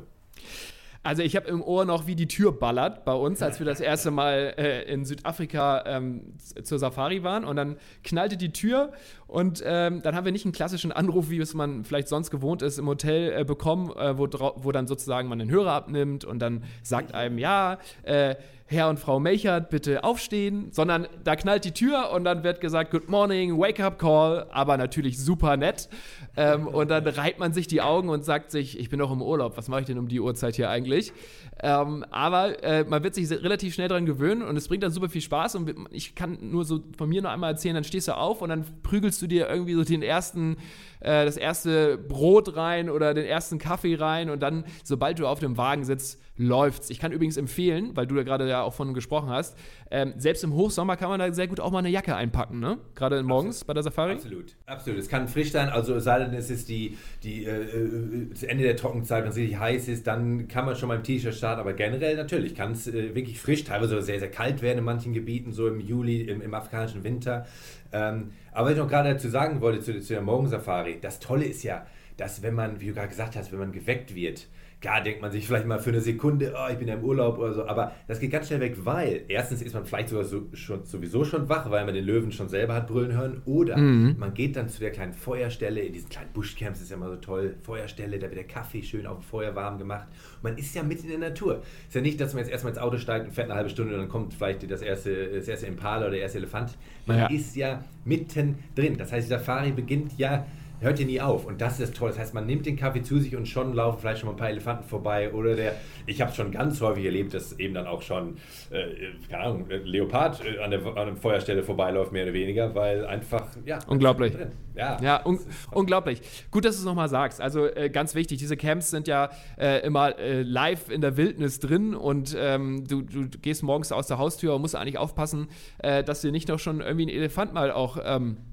Also 1.04 1.22
ich 1.22 1.36
habe 1.36 1.50
im 1.50 1.62
Ohr 1.62 1.84
noch, 1.84 2.08
wie 2.08 2.16
die 2.16 2.30
Tür 2.30 2.54
ballert 2.54 3.04
bei 3.04 3.12
uns, 3.12 3.42
als 3.42 3.60
wir 3.60 3.66
das 3.66 3.82
erste 3.82 4.10
Mal 4.10 4.54
äh, 4.58 4.84
in 4.84 5.04
Südafrika 5.04 5.84
ähm, 5.86 6.34
zur 6.64 6.80
Safari 6.80 7.24
waren. 7.24 7.44
Und 7.44 7.58
dann 7.58 7.76
knallte 8.06 8.38
die 8.38 8.54
Tür 8.54 8.94
und 9.28 9.62
ähm, 9.66 10.02
dann 10.02 10.16
haben 10.16 10.24
wir 10.24 10.32
nicht 10.32 10.46
einen 10.46 10.54
klassischen 10.54 10.94
Anruf, 10.94 11.30
wie 11.30 11.40
es 11.40 11.54
man 11.54 11.84
vielleicht 11.84 12.08
sonst 12.08 12.32
gewohnt 12.32 12.62
ist, 12.62 12.78
im 12.78 12.88
Hotel 12.88 13.34
äh, 13.42 13.44
bekommen, 13.44 13.92
äh, 13.92 14.18
wo, 14.18 14.30
wo, 14.56 14.72
dann 14.72 14.88
sozusagen 14.88 15.28
man 15.28 15.40
den 15.40 15.50
Hörer 15.50 15.74
abnimmt 15.74 16.24
und 16.24 16.40
dann 16.40 16.64
sagt 16.84 17.14
einem, 17.14 17.38
ja, 17.38 17.80
äh, 18.04 18.36
Herr 18.74 18.90
und 18.90 19.00
Frau 19.00 19.20
Melchert, 19.20 19.70
bitte 19.70 20.04
aufstehen, 20.04 20.68
sondern 20.72 21.08
da 21.24 21.36
knallt 21.36 21.64
die 21.64 21.72
Tür 21.72 22.12
und 22.12 22.26
dann 22.26 22.44
wird 22.44 22.60
gesagt, 22.60 22.92
Good 22.92 23.08
morning, 23.08 23.58
Wake-up 23.58 24.00
Call, 24.00 24.48
aber 24.52 24.78
natürlich 24.78 25.20
super 25.20 25.56
nett. 25.56 25.88
Ähm, 26.36 26.68
und 26.68 26.90
dann 26.90 27.06
reibt 27.06 27.40
man 27.40 27.54
sich 27.54 27.68
die 27.68 27.82
Augen 27.82 28.10
und 28.10 28.26
sagt 28.26 28.52
sich, 28.52 28.80
ich 28.80 28.90
bin 28.90 29.00
doch 29.00 29.12
im 29.12 29.22
Urlaub, 29.22 29.56
was 29.56 29.68
mache 29.68 29.82
ich 29.82 29.86
denn 29.86 30.00
um 30.00 30.08
die 30.08 30.20
Uhrzeit 30.20 30.56
hier 30.56 30.70
eigentlich? 30.70 31.14
Ähm, 31.62 32.04
aber 32.10 32.64
äh, 32.64 32.84
man 32.84 33.04
wird 33.04 33.16
sich 33.16 33.30
relativ 33.30 33.76
schnell 33.76 33.88
daran 33.88 34.06
gewöhnen 34.06 34.42
und 34.42 34.58
es 34.58 34.68
bringt 34.68 34.84
dann 34.84 34.92
super 34.92 35.10
viel 35.10 35.22
Spaß. 35.22 35.56
Und 35.56 35.74
ich 35.92 36.16
kann 36.16 36.40
nur 36.42 36.66
so 36.66 36.84
von 36.98 37.08
mir 37.08 37.22
noch 37.22 37.30
einmal 37.30 37.52
erzählen, 37.52 37.76
dann 37.76 37.84
stehst 37.84 38.08
du 38.08 38.18
auf 38.18 38.42
und 38.42 38.50
dann 38.50 38.66
prügelst 38.82 39.22
du 39.22 39.28
dir 39.28 39.48
irgendwie 39.48 39.76
so 39.76 39.84
den 39.84 40.02
ersten, 40.02 40.58
äh, 41.00 41.24
das 41.24 41.38
erste 41.38 41.98
Brot 41.98 42.56
rein 42.56 42.90
oder 42.90 43.14
den 43.14 43.26
ersten 43.26 43.60
Kaffee 43.60 43.96
rein 43.96 44.30
und 44.32 44.42
dann, 44.42 44.66
sobald 44.84 45.20
du 45.20 45.28
auf 45.28 45.40
dem 45.40 45.58
Wagen 45.58 45.86
sitzt, 45.86 46.20
läuft's. 46.36 46.90
Ich 46.90 47.00
kann 47.00 47.12
übrigens 47.12 47.38
empfehlen, 47.38 47.96
weil 47.96 48.08
du 48.08 48.16
da 48.16 48.24
gerade 48.24 48.50
ja 48.50 48.64
auch 48.64 48.74
von 48.74 48.94
gesprochen 48.94 49.30
hast, 49.30 49.56
ähm, 49.92 50.14
selbst 50.18 50.44
im 50.44 50.54
Hochsommer 50.54 50.98
kann 50.98 51.10
man 51.10 51.20
da 51.20 51.32
sehr 51.32 51.48
gut 51.48 51.60
auch 51.60 51.72
mal 51.72 51.80
eine 51.80 51.90
Jacke 51.90 52.16
einpacken, 52.16 52.60
ne? 52.60 52.80
Gerade 52.96 53.22
morgens 53.22 53.58
Absolut. 53.58 53.68
bei 53.68 53.74
der 53.76 53.84
Safari. 53.84 54.14
Absolut, 54.14 54.56
absolut. 54.66 55.00
Es 55.00 55.10
kann 55.10 55.28
frisch 55.28 55.52
sein, 55.52 55.70
also 55.70 56.00
sei 56.00 56.20
denn, 56.20 56.34
es 56.34 56.50
ist 56.50 56.70
die, 56.70 56.98
die 57.22 57.46
äh, 57.46 57.62
äh, 57.62 58.28
das 58.32 58.44
Ende 58.44 58.64
der 58.64 58.76
Trockenzeit, 58.76 59.24
wenn 59.24 59.30
es 59.30 59.38
richtig 59.38 59.60
heiß 59.60 59.88
ist, 59.88 60.08
dann 60.08 60.48
kann 60.48 60.66
man 60.66 60.76
schon 60.76 60.88
mal 60.88 60.96
im 60.96 61.04
T-Shirt 61.04 61.36
starten, 61.36 61.62
aber 61.62 61.74
generell 61.74 62.16
natürlich 62.16 62.56
kann 62.56 62.72
es 62.72 62.88
äh, 62.88 63.14
wirklich 63.14 63.40
frisch, 63.40 63.64
teilweise 63.64 64.02
sehr, 64.02 64.20
sehr 64.20 64.32
kalt 64.32 64.64
werden 64.64 64.80
in 64.80 64.86
manchen 64.86 65.14
Gebieten, 65.14 65.54
so 65.54 65.68
im 65.68 65.80
Juli, 65.80 66.22
im, 66.22 66.42
im 66.42 66.54
afrikanischen 66.54 67.04
Winter. 67.04 67.46
Ähm, 67.92 68.32
aber 68.52 68.66
was 68.66 68.74
ich 68.74 68.80
noch 68.80 68.90
gerade 68.90 69.10
dazu 69.10 69.30
sagen 69.30 69.62
wollte, 69.62 69.82
zu, 69.82 70.00
zu 70.00 70.14
der 70.14 70.24
Morgensafari, 70.24 70.98
das 71.00 71.20
Tolle 71.20 71.46
ist 71.46 71.62
ja, 71.64 71.86
dass 72.18 72.42
wenn 72.42 72.56
man, 72.56 72.82
wie 72.82 72.88
du 72.88 72.94
gerade 72.94 73.10
gesagt 73.10 73.36
hast, 73.36 73.52
wenn 73.52 73.60
man 73.60 73.72
geweckt 73.72 74.16
wird, 74.16 74.48
Klar 74.84 75.00
denkt 75.00 75.22
man 75.22 75.32
sich 75.32 75.48
vielleicht 75.48 75.66
mal 75.66 75.80
für 75.80 75.92
eine 75.92 76.02
Sekunde, 76.02 76.54
oh, 76.58 76.70
ich 76.70 76.78
bin 76.78 76.90
ja 76.90 76.96
im 76.96 77.06
Urlaub 77.06 77.38
oder 77.38 77.54
so, 77.54 77.66
aber 77.66 77.94
das 78.06 78.20
geht 78.20 78.32
ganz 78.32 78.48
schnell 78.48 78.60
weg, 78.60 78.76
weil 78.84 79.24
erstens 79.30 79.62
ist 79.62 79.74
man 79.74 79.86
vielleicht 79.86 80.10
sogar 80.10 80.26
so, 80.26 80.50
schon, 80.52 80.84
sowieso 80.84 81.24
schon 81.24 81.48
wach, 81.48 81.72
weil 81.72 81.86
man 81.86 81.94
den 81.94 82.04
Löwen 82.04 82.34
schon 82.34 82.50
selber 82.50 82.74
hat 82.74 82.88
brüllen 82.88 83.14
hören, 83.14 83.42
oder 83.46 83.78
mhm. 83.78 84.18
man 84.20 84.34
geht 84.34 84.58
dann 84.58 84.68
zu 84.68 84.82
der 84.82 84.92
kleinen 84.92 85.14
Feuerstelle, 85.14 85.80
in 85.80 85.94
diesen 85.94 86.10
kleinen 86.10 86.34
Buschcamps 86.34 86.82
ist 86.82 86.92
ja 86.92 86.98
immer 86.98 87.08
so 87.08 87.16
toll, 87.16 87.56
Feuerstelle, 87.62 88.20
da 88.20 88.24
wird 88.24 88.36
der 88.36 88.44
Kaffee 88.44 88.84
schön 88.84 89.08
auf 89.08 89.20
dem 89.20 89.24
Feuer 89.24 89.56
warm 89.56 89.78
gemacht. 89.78 90.10
man 90.42 90.58
ist 90.58 90.76
ja 90.76 90.84
mitten 90.84 91.06
in 91.06 91.22
der 91.22 91.30
Natur. 91.30 91.62
Ist 91.88 91.96
ja 91.96 92.02
nicht, 92.02 92.20
dass 92.20 92.34
man 92.34 92.44
jetzt 92.44 92.52
erstmal 92.52 92.74
ins 92.74 92.82
Auto 92.82 92.98
steigt 92.98 93.28
und 93.28 93.32
fährt 93.32 93.50
eine 93.50 93.56
halbe 93.56 93.70
Stunde 93.70 93.94
und 93.94 94.02
dann 94.02 94.10
kommt 94.10 94.34
vielleicht 94.34 94.70
das 94.70 94.82
erste, 94.82 95.28
das 95.28 95.48
erste 95.48 95.66
Impala 95.66 96.02
oder 96.02 96.12
der 96.12 96.24
erste 96.24 96.40
Elefant. 96.40 96.78
Man 97.06 97.20
ja. 97.20 97.28
ist 97.28 97.56
ja 97.56 97.86
mitten 98.04 98.58
drin. 98.76 98.98
Das 98.98 99.14
heißt, 99.14 99.28
die 99.28 99.30
Safari 99.30 99.72
beginnt 99.72 100.18
ja 100.18 100.46
hört 100.84 101.00
ja 101.00 101.06
nie 101.06 101.22
auf. 101.22 101.46
Und 101.46 101.62
das 101.62 101.80
ist 101.80 101.96
toll. 101.96 102.10
Das 102.10 102.20
heißt, 102.20 102.34
man 102.34 102.46
nimmt 102.46 102.66
den 102.66 102.76
Kaffee 102.76 103.02
zu 103.02 103.20
sich 103.20 103.36
und 103.36 103.48
schon 103.48 103.74
laufen 103.74 104.00
vielleicht 104.00 104.20
schon 104.20 104.28
mal 104.28 104.34
ein 104.34 104.38
paar 104.38 104.50
Elefanten 104.50 104.84
vorbei. 104.84 105.32
Oder 105.34 105.56
der, 105.56 105.76
ich 106.06 106.22
habe 106.22 106.34
schon 106.34 106.52
ganz 106.52 106.80
häufig 106.82 107.06
erlebt, 107.06 107.34
dass 107.34 107.58
eben 107.60 107.74
dann 107.74 107.88
auch 107.88 108.02
schon, 108.02 108.38
äh, 108.70 109.12
keine 109.30 109.44
Ahnung, 109.44 109.68
Leopard 109.70 110.44
äh, 110.46 110.60
an 110.60 110.72
der, 110.72 110.86
an 110.86 111.08
der 111.08 111.16
Feuerstelle 111.16 111.64
vorbeiläuft, 111.64 112.12
mehr 112.12 112.24
oder 112.26 112.34
weniger, 112.34 112.76
weil 112.76 113.06
einfach, 113.06 113.48
ja. 113.66 113.80
Unglaublich. 113.88 114.34
Ja, 114.76 114.98
ja 115.02 115.26
un 115.26 115.40
unglaublich. 115.72 116.22
Gut, 116.52 116.66
dass 116.66 116.76
du 116.76 116.80
es 116.80 116.86
nochmal 116.86 117.10
sagst. 117.10 117.40
Also 117.42 117.66
äh, 117.66 117.90
ganz 117.90 118.16
wichtig, 118.16 118.40
diese 118.40 118.58
Camps 118.58 118.90
sind 118.90 119.08
ja 119.08 119.30
äh, 119.58 119.86
immer 119.86 120.18
äh, 120.18 120.42
live 120.42 120.90
in 120.90 121.02
der 121.02 121.18
Wildnis 121.18 121.60
drin 121.60 121.94
und 121.96 122.36
ähm, 122.38 122.88
du, 122.88 123.02
du, 123.02 123.28
gehst 123.40 123.64
morgens 123.64 123.92
aus 123.92 124.08
der 124.08 124.18
Haustür 124.18 124.56
und 124.56 124.62
musst 124.62 124.76
eigentlich 124.76 124.98
aufpassen, 124.98 125.48
äh, 125.80 126.04
dass 126.04 126.22
dir 126.22 126.32
nicht 126.32 126.48
noch 126.48 126.60
schon 126.60 126.82
irgendwie 126.82 127.06
ein 127.06 127.10
Elefant 127.10 127.54
mal 127.54 127.72
auch. 127.72 127.98
Ähm, 128.04 128.38
äh, 128.38 128.53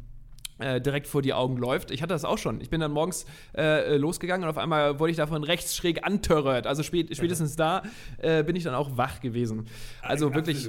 direkt 0.80 1.06
vor 1.06 1.22
die 1.22 1.32
Augen 1.32 1.56
läuft. 1.56 1.90
Ich 1.90 2.02
hatte 2.02 2.12
das 2.14 2.24
auch 2.24 2.38
schon. 2.38 2.60
Ich 2.60 2.70
bin 2.70 2.80
dann 2.80 2.92
morgens 2.92 3.26
äh, 3.56 3.96
losgegangen 3.96 4.44
und 4.44 4.50
auf 4.50 4.58
einmal 4.58 4.98
wurde 4.98 5.10
ich 5.10 5.16
davon 5.16 5.44
rechts 5.44 5.76
schräg 5.76 6.06
antörert. 6.06 6.66
Also 6.66 6.82
spät, 6.82 7.14
spätestens 7.14 7.56
da 7.56 7.82
äh, 8.18 8.42
bin 8.42 8.56
ich 8.56 8.64
dann 8.64 8.74
auch 8.74 8.96
wach 8.96 9.20
gewesen. 9.20 9.66
Also 10.02 10.28
Absolut. 10.28 10.46
wirklich. 10.46 10.68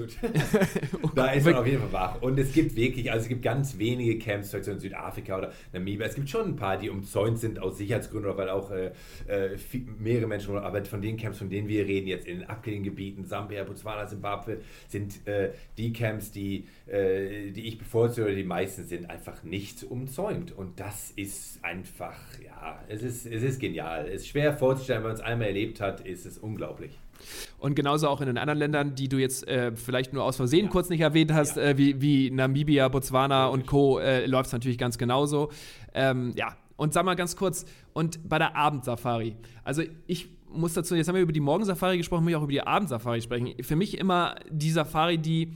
da 1.15 1.31
ist 1.31 1.45
man 1.45 1.55
auf 1.55 1.65
jeden 1.65 1.81
Fall 1.81 1.93
wach. 1.93 2.21
Und 2.21 2.39
es 2.39 2.53
gibt 2.53 2.75
wirklich, 2.75 3.11
also 3.11 3.23
es 3.23 3.29
gibt 3.29 3.41
ganz 3.41 3.77
wenige 3.77 4.17
Camps, 4.19 4.53
in 4.53 4.79
Südafrika 4.79 5.37
oder 5.37 5.51
Namibia. 5.73 6.07
Es 6.07 6.15
gibt 6.15 6.29
schon 6.29 6.49
ein 6.49 6.55
paar, 6.55 6.77
die 6.77 6.89
umzäunt 6.89 7.39
sind 7.39 7.59
aus 7.59 7.77
Sicherheitsgründen 7.77 8.29
oder 8.31 8.37
weil 8.39 8.49
auch 8.49 8.71
äh, 8.71 8.91
äh, 9.27 9.57
viel, 9.57 9.85
mehrere 9.99 10.27
Menschen, 10.27 10.57
aber 10.57 10.83
von 10.85 11.01
den 11.01 11.17
Camps, 11.17 11.37
von 11.37 11.49
denen 11.49 11.67
wir 11.67 11.85
reden, 11.85 12.07
jetzt 12.07 12.27
in 12.27 12.39
den 12.39 12.49
abgelegenen 12.49 12.89
Gebieten, 12.91 13.25
Sambia, 13.25 13.63
Botswana, 13.63 14.07
Zimbabwe, 14.07 14.59
sind 14.87 15.25
äh, 15.27 15.51
die 15.77 15.93
Camps, 15.93 16.31
die, 16.31 16.65
die 16.87 17.67
ich 17.67 17.77
bevorzuge, 17.77 18.35
die 18.35 18.43
meisten 18.43 18.85
sind 18.85 19.09
einfach 19.09 19.43
nicht 19.43 19.80
umzäunt. 19.83 20.51
Und 20.51 20.79
das 20.79 21.11
ist 21.11 21.63
einfach, 21.63 22.15
ja, 22.43 22.79
es 22.87 23.03
ist, 23.03 23.25
es 23.25 23.43
ist 23.43 23.59
genial. 23.59 24.07
Es 24.07 24.21
ist 24.21 24.29
schwer 24.29 24.53
vorzustellen, 24.53 25.03
wenn 25.03 25.11
man 25.11 25.15
es 25.15 25.21
einmal 25.21 25.47
erlebt 25.47 25.81
hat, 25.81 26.01
ist 26.01 26.25
es 26.25 26.37
unglaublich. 26.37 26.97
Und 27.59 27.75
genauso 27.75 28.07
auch 28.07 28.21
in 28.21 28.27
den 28.27 28.37
anderen 28.37 28.59
Ländern, 28.59 28.95
die 28.95 29.07
du 29.07 29.17
jetzt 29.17 29.47
äh, 29.47 29.75
vielleicht 29.75 30.13
nur 30.13 30.23
aus 30.23 30.37
Versehen 30.37 30.65
ja. 30.65 30.71
kurz 30.71 30.89
nicht 30.89 31.01
erwähnt 31.01 31.33
hast, 31.33 31.57
ja. 31.57 31.63
äh, 31.63 31.77
wie, 31.77 32.01
wie 32.01 32.31
Namibia, 32.31 32.87
Botswana 32.87 33.47
und 33.47 33.67
Co., 33.67 33.99
äh, 33.99 34.25
läuft 34.25 34.47
es 34.47 34.53
natürlich 34.53 34.77
ganz 34.77 34.97
genauso. 34.97 35.51
Ähm, 35.93 36.33
ja, 36.35 36.55
und 36.77 36.93
sag 36.93 37.05
mal 37.05 37.15
ganz 37.15 37.35
kurz, 37.35 37.65
und 37.93 38.27
bei 38.27 38.39
der 38.39 38.55
Abendsafari, 38.55 39.35
also 39.63 39.83
ich 40.07 40.29
muss 40.49 40.73
dazu, 40.73 40.95
jetzt 40.95 41.07
haben 41.07 41.15
wir 41.15 41.21
über 41.21 41.31
die 41.31 41.39
Morgensafari 41.39 41.97
gesprochen, 41.97 42.23
muss 42.23 42.31
ich 42.31 42.35
auch 42.35 42.43
über 42.43 42.51
die 42.51 42.61
Abendsafari 42.61 43.21
sprechen. 43.21 43.53
Für 43.63 43.75
mich 43.75 43.97
immer 43.97 44.35
die 44.49 44.71
Safari, 44.71 45.17
die 45.17 45.53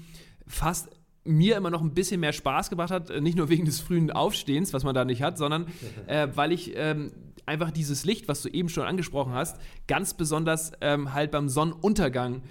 fast 0.47 0.89
mir 1.25 1.57
immer 1.57 1.71
noch 1.71 1.81
ein 1.81 1.93
bisschen 1.93 2.19
mehr 2.21 2.33
Spaß 2.33 2.69
gebracht 2.69 2.91
hat, 2.91 3.09
nicht 3.21 3.35
nur 3.35 3.49
wegen 3.49 3.65
des 3.65 3.79
frühen 3.79 4.11
Aufstehens, 4.11 4.73
was 4.73 4.83
man 4.83 4.95
da 4.95 5.03
nicht 5.05 5.21
hat, 5.21 5.37
sondern 5.37 5.67
äh, 6.07 6.27
weil 6.33 6.51
ich 6.51 6.73
ähm, 6.75 7.11
einfach 7.45 7.71
dieses 7.71 8.05
Licht, 8.05 8.27
was 8.27 8.41
du 8.41 8.49
eben 8.49 8.69
schon 8.69 8.85
angesprochen 8.85 9.33
hast, 9.33 9.59
ganz 9.87 10.13
besonders 10.13 10.71
ähm, 10.81 11.13
halt 11.13 11.31
beim 11.31 11.49
Sonnenuntergang 11.49 12.41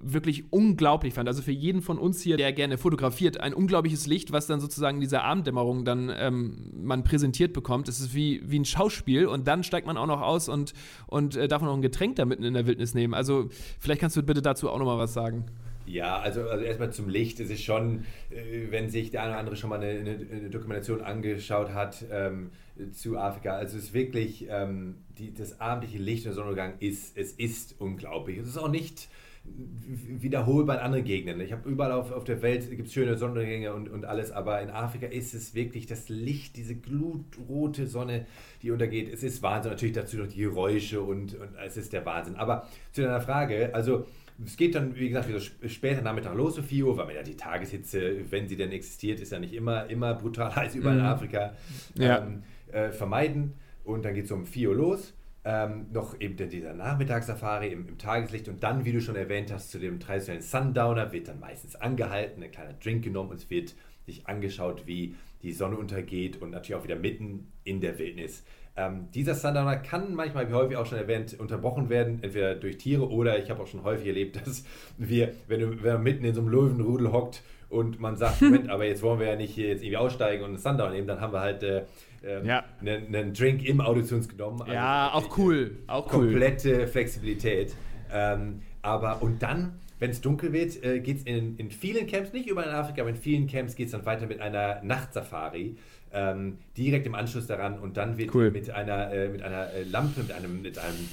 wirklich 0.00 0.52
unglaublich 0.52 1.14
fand. 1.14 1.28
Also 1.28 1.42
für 1.42 1.52
jeden 1.52 1.82
von 1.82 1.98
uns 1.98 2.22
hier, 2.22 2.36
der 2.36 2.52
gerne 2.52 2.78
fotografiert, 2.78 3.40
ein 3.40 3.54
unglaubliches 3.54 4.06
Licht, 4.06 4.32
was 4.32 4.46
dann 4.46 4.60
sozusagen 4.60 4.96
in 4.96 5.00
dieser 5.02 5.24
Abenddämmerung 5.24 5.84
dann 5.84 6.10
ähm, 6.14 6.72
man 6.82 7.04
präsentiert 7.04 7.52
bekommt. 7.52 7.88
Es 7.88 8.00
ist 8.00 8.14
wie, 8.14 8.42
wie 8.44 8.58
ein 8.58 8.64
Schauspiel 8.64 9.26
und 9.26 9.46
dann 9.46 9.62
steigt 9.62 9.86
man 9.86 9.96
auch 9.96 10.06
noch 10.06 10.22
aus 10.22 10.48
und, 10.48 10.72
und 11.06 11.36
äh, 11.36 11.48
darf 11.48 11.60
man 11.60 11.70
noch 11.70 11.76
ein 11.76 11.82
Getränk 11.82 12.16
da 12.16 12.24
mitten 12.24 12.44
in 12.44 12.54
der 12.54 12.66
Wildnis 12.66 12.94
nehmen. 12.94 13.14
Also 13.14 13.48
vielleicht 13.78 14.00
kannst 14.00 14.16
du 14.16 14.22
bitte 14.22 14.42
dazu 14.42 14.70
auch 14.70 14.78
nochmal 14.78 14.98
was 14.98 15.12
sagen. 15.12 15.44
Ja, 15.86 16.18
also, 16.18 16.48
also 16.48 16.64
erstmal 16.64 16.92
zum 16.92 17.08
Licht. 17.08 17.40
Es 17.40 17.50
ist 17.50 17.62
schon, 17.62 18.04
äh, 18.30 18.70
wenn 18.70 18.88
sich 18.88 19.10
der 19.10 19.22
eine 19.22 19.32
oder 19.32 19.38
andere 19.40 19.56
schon 19.56 19.70
mal 19.70 19.80
eine, 19.80 19.98
eine, 20.00 20.50
Dokumentation 20.50 21.00
angeschaut 21.00 21.72
hat 21.72 22.04
ähm, 22.10 22.50
zu 22.92 23.18
Afrika, 23.18 23.54
also 23.54 23.76
es 23.76 23.84
ist 23.84 23.94
wirklich, 23.94 24.46
ähm, 24.48 24.96
die, 25.18 25.34
das 25.34 25.60
abendliche 25.60 25.98
Licht 25.98 26.26
und 26.26 26.32
Sonnenuntergang 26.32 26.74
ist, 26.78 27.16
es 27.16 27.32
ist 27.32 27.80
unglaublich. 27.80 28.38
Es 28.38 28.48
ist 28.48 28.58
auch 28.58 28.70
nicht 28.70 29.08
wiederholbar 29.44 30.76
in 30.76 30.82
anderen 30.82 31.04
Gegenden. 31.04 31.40
Ich 31.40 31.52
habe 31.52 31.68
überall 31.68 31.92
auf, 31.92 32.12
auf 32.12 32.22
der 32.22 32.42
Welt 32.42 32.70
gibt 32.70 32.90
schöne 32.90 33.16
Sonnenuntergänge 33.16 33.74
und, 33.74 33.88
und 33.88 34.04
alles, 34.04 34.30
aber 34.30 34.60
in 34.62 34.70
Afrika 34.70 35.06
ist 35.06 35.34
es 35.34 35.54
wirklich 35.54 35.86
das 35.86 36.08
Licht, 36.08 36.56
diese 36.56 36.76
glutrote 36.76 37.88
Sonne, 37.88 38.26
die 38.62 38.70
untergeht. 38.70 39.12
Es 39.12 39.24
ist 39.24 39.42
Wahnsinn. 39.42 39.72
Natürlich 39.72 39.94
dazu 39.94 40.16
noch 40.18 40.28
die 40.28 40.42
Geräusche 40.42 41.02
und, 41.02 41.34
und 41.34 41.48
es 41.64 41.76
ist 41.76 41.92
der 41.92 42.06
Wahnsinn. 42.06 42.36
Aber 42.36 42.68
zu 42.92 43.02
deiner 43.02 43.20
Frage, 43.20 43.74
also 43.74 44.06
es 44.44 44.56
geht 44.56 44.74
dann, 44.74 44.94
wie 44.96 45.08
gesagt, 45.08 45.28
wieder 45.28 45.40
später 45.68 46.02
Nachmittag 46.02 46.34
los, 46.34 46.56
so 46.56 46.62
4 46.62 46.86
Uhr, 46.86 46.96
weil 46.96 47.06
man 47.06 47.14
ja 47.14 47.22
die 47.22 47.36
Tageshitze, 47.36 48.30
wenn 48.30 48.48
sie 48.48 48.56
denn 48.56 48.72
existiert, 48.72 49.20
ist 49.20 49.32
ja 49.32 49.38
nicht 49.38 49.54
immer, 49.54 49.86
immer 49.86 50.14
brutal 50.14 50.54
heiß 50.54 50.74
überall 50.74 50.96
in 50.96 51.02
mhm. 51.02 51.08
Afrika, 51.08 51.52
ja. 51.94 52.18
ähm, 52.18 52.42
äh, 52.70 52.90
vermeiden. 52.90 53.54
Und 53.84 54.04
dann 54.04 54.14
geht 54.14 54.26
es 54.26 54.32
um 54.32 54.46
4 54.46 54.70
Uhr 54.70 54.76
los. 54.76 55.14
Ähm, 55.44 55.86
noch 55.92 56.20
eben 56.20 56.36
dieser 56.48 56.72
Nachmittagssafari 56.72 57.72
im, 57.72 57.88
im, 57.88 57.98
Tageslicht 57.98 58.48
und 58.48 58.62
dann, 58.62 58.84
wie 58.84 58.92
du 58.92 59.00
schon 59.00 59.16
erwähnt 59.16 59.52
hast, 59.52 59.72
zu 59.72 59.80
dem 59.80 59.98
traditionellen 59.98 60.42
Sundowner 60.42 61.10
wird 61.10 61.26
dann 61.26 61.40
meistens 61.40 61.74
angehalten, 61.74 62.44
ein 62.44 62.52
kleiner 62.52 62.74
Drink 62.74 63.02
genommen 63.02 63.30
und 63.30 63.38
es 63.38 63.50
wird 63.50 63.74
sich 64.06 64.28
angeschaut, 64.28 64.86
wie 64.86 65.16
die 65.42 65.50
Sonne 65.50 65.76
untergeht 65.76 66.40
und 66.40 66.50
natürlich 66.50 66.80
auch 66.80 66.84
wieder 66.84 66.94
mitten 66.94 67.50
in 67.64 67.80
der 67.80 67.98
Wildnis. 67.98 68.44
Ähm, 68.74 69.08
dieser 69.14 69.34
Sundowner 69.34 69.76
kann 69.76 70.14
manchmal, 70.14 70.48
wie 70.48 70.54
häufig 70.54 70.76
auch 70.78 70.86
schon 70.86 70.96
erwähnt, 70.96 71.38
unterbrochen 71.38 71.90
werden, 71.90 72.20
entweder 72.22 72.54
durch 72.54 72.78
Tiere 72.78 73.10
oder 73.10 73.38
ich 73.38 73.50
habe 73.50 73.62
auch 73.62 73.66
schon 73.66 73.84
häufig 73.84 74.06
erlebt, 74.06 74.36
dass 74.46 74.64
wir, 74.96 75.34
wenn, 75.46 75.78
man 75.82 76.02
mitten 76.02 76.24
in 76.24 76.34
so 76.34 76.40
einem 76.40 76.50
Löwenrudel 76.50 77.12
hockt 77.12 77.42
und 77.68 78.00
man 78.00 78.16
sagt, 78.16 78.40
Moment, 78.42 78.70
aber 78.70 78.86
jetzt 78.86 79.02
wollen 79.02 79.20
wir 79.20 79.26
ja 79.26 79.36
nicht 79.36 79.54
hier 79.54 79.68
jetzt 79.68 79.82
irgendwie 79.82 79.98
aussteigen 79.98 80.42
und 80.42 80.50
einen 80.50 80.58
Sundowner 80.58 80.92
nehmen, 80.92 81.06
dann 81.06 81.20
haben 81.20 81.32
wir 81.32 81.40
halt 81.40 81.62
äh, 81.62 81.82
ähm, 82.24 82.46
ja. 82.46 82.64
einen, 82.80 83.14
einen, 83.14 83.34
Drink 83.34 83.64
im 83.64 83.80
uns 83.80 84.28
genommen. 84.28 84.62
Also 84.62 84.72
ja, 84.72 85.10
auch 85.12 85.36
cool. 85.38 85.78
Auch 85.86 86.08
komplette 86.08 86.86
Flexibilität. 86.86 87.74
Ähm, 88.10 88.62
aber 88.80 89.22
und 89.22 89.42
dann, 89.42 89.80
wenn 89.98 90.10
es 90.10 90.20
dunkel 90.20 90.52
wird, 90.52 90.82
äh, 90.84 91.00
geht 91.00 91.18
es 91.18 91.22
in, 91.24 91.56
in 91.56 91.70
vielen 91.70 92.06
Camps, 92.06 92.32
nicht 92.32 92.48
überall 92.48 92.68
in 92.68 92.74
Afrika, 92.74 93.02
aber 93.02 93.10
in 93.10 93.16
vielen 93.16 93.46
Camps 93.46 93.74
geht 93.74 93.86
es 93.86 93.92
dann 93.92 94.06
weiter 94.06 94.26
mit 94.26 94.40
einer 94.40 94.82
Nachtsafari. 94.82 95.76
Ähm, 96.14 96.58
direkt 96.76 97.06
im 97.06 97.14
Anschluss 97.14 97.46
daran 97.46 97.78
und 97.78 97.96
dann 97.96 98.18
wird 98.18 98.34
cool. 98.34 98.50
mit 98.50 98.70
einer, 98.70 99.10
äh, 99.12 99.28
mit 99.28 99.42
einer 99.42 99.72
äh, 99.72 99.82
Lampe, 99.84 100.20
mit 100.20 100.32
einem, 100.32 100.60
mit 100.60 100.78
einem 100.78 101.08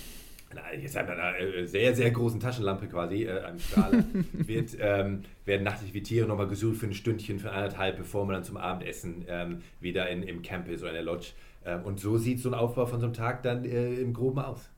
jetzt 0.81 0.97
haben 0.97 1.07
wir 1.07 1.23
eine 1.23 1.37
äh, 1.37 1.65
sehr, 1.65 1.95
sehr 1.95 2.11
großen 2.11 2.39
Taschenlampe 2.39 2.87
quasi, 2.87 3.23
äh, 3.23 3.39
einem 3.41 3.59
Strahler, 3.59 4.03
wird, 4.33 4.75
ähm, 4.79 5.23
werden 5.45 5.63
nachtlich 5.63 5.93
wie 5.93 6.01
Tiere 6.01 6.27
nochmal 6.27 6.47
gesucht 6.47 6.77
für 6.77 6.87
ein 6.87 6.93
Stündchen, 6.93 7.39
für 7.39 7.51
anderthalb, 7.51 7.97
bevor 7.97 8.25
man 8.25 8.35
dann 8.35 8.43
zum 8.43 8.57
Abendessen 8.57 9.25
ähm, 9.27 9.61
wieder 9.79 10.09
in, 10.09 10.23
im 10.23 10.41
Camp 10.41 10.67
ist 10.67 10.81
oder 10.81 10.89
in 10.89 10.95
der 10.95 11.03
Lodge. 11.03 11.31
Ähm, 11.65 11.83
und 11.83 11.99
so 11.99 12.17
sieht 12.17 12.39
so 12.39 12.49
ein 12.49 12.55
Aufbau 12.55 12.85
von 12.85 12.99
so 12.99 13.05
einem 13.05 13.13
Tag 13.13 13.43
dann 13.43 13.65
äh, 13.65 13.95
im 13.95 14.13
Groben 14.13 14.39
aus. 14.39 14.69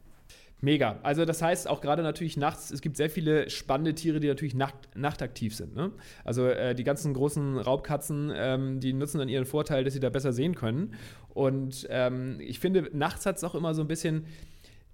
Mega. 0.61 0.99
Also 1.01 1.25
das 1.25 1.41
heißt 1.41 1.67
auch 1.67 1.81
gerade 1.81 2.03
natürlich 2.03 2.37
nachts, 2.37 2.69
es 2.69 2.81
gibt 2.81 2.95
sehr 2.95 3.09
viele 3.09 3.49
spannende 3.49 3.95
Tiere, 3.95 4.19
die 4.19 4.27
natürlich 4.27 4.53
nacht, 4.53 4.75
nachtaktiv 4.95 5.55
sind. 5.55 5.75
Ne? 5.75 5.91
Also 6.23 6.47
äh, 6.47 6.75
die 6.75 6.83
ganzen 6.83 7.15
großen 7.15 7.57
Raubkatzen, 7.57 8.31
ähm, 8.35 8.79
die 8.79 8.93
nutzen 8.93 9.17
dann 9.17 9.27
ihren 9.27 9.45
Vorteil, 9.45 9.83
dass 9.83 9.93
sie 9.93 9.99
da 9.99 10.11
besser 10.11 10.33
sehen 10.33 10.53
können. 10.53 10.93
Und 11.29 11.87
ähm, 11.89 12.37
ich 12.39 12.59
finde, 12.59 12.89
nachts 12.93 13.25
hat 13.25 13.37
es 13.37 13.43
auch 13.43 13.55
immer 13.55 13.73
so 13.73 13.81
ein 13.81 13.87
bisschen, 13.87 14.25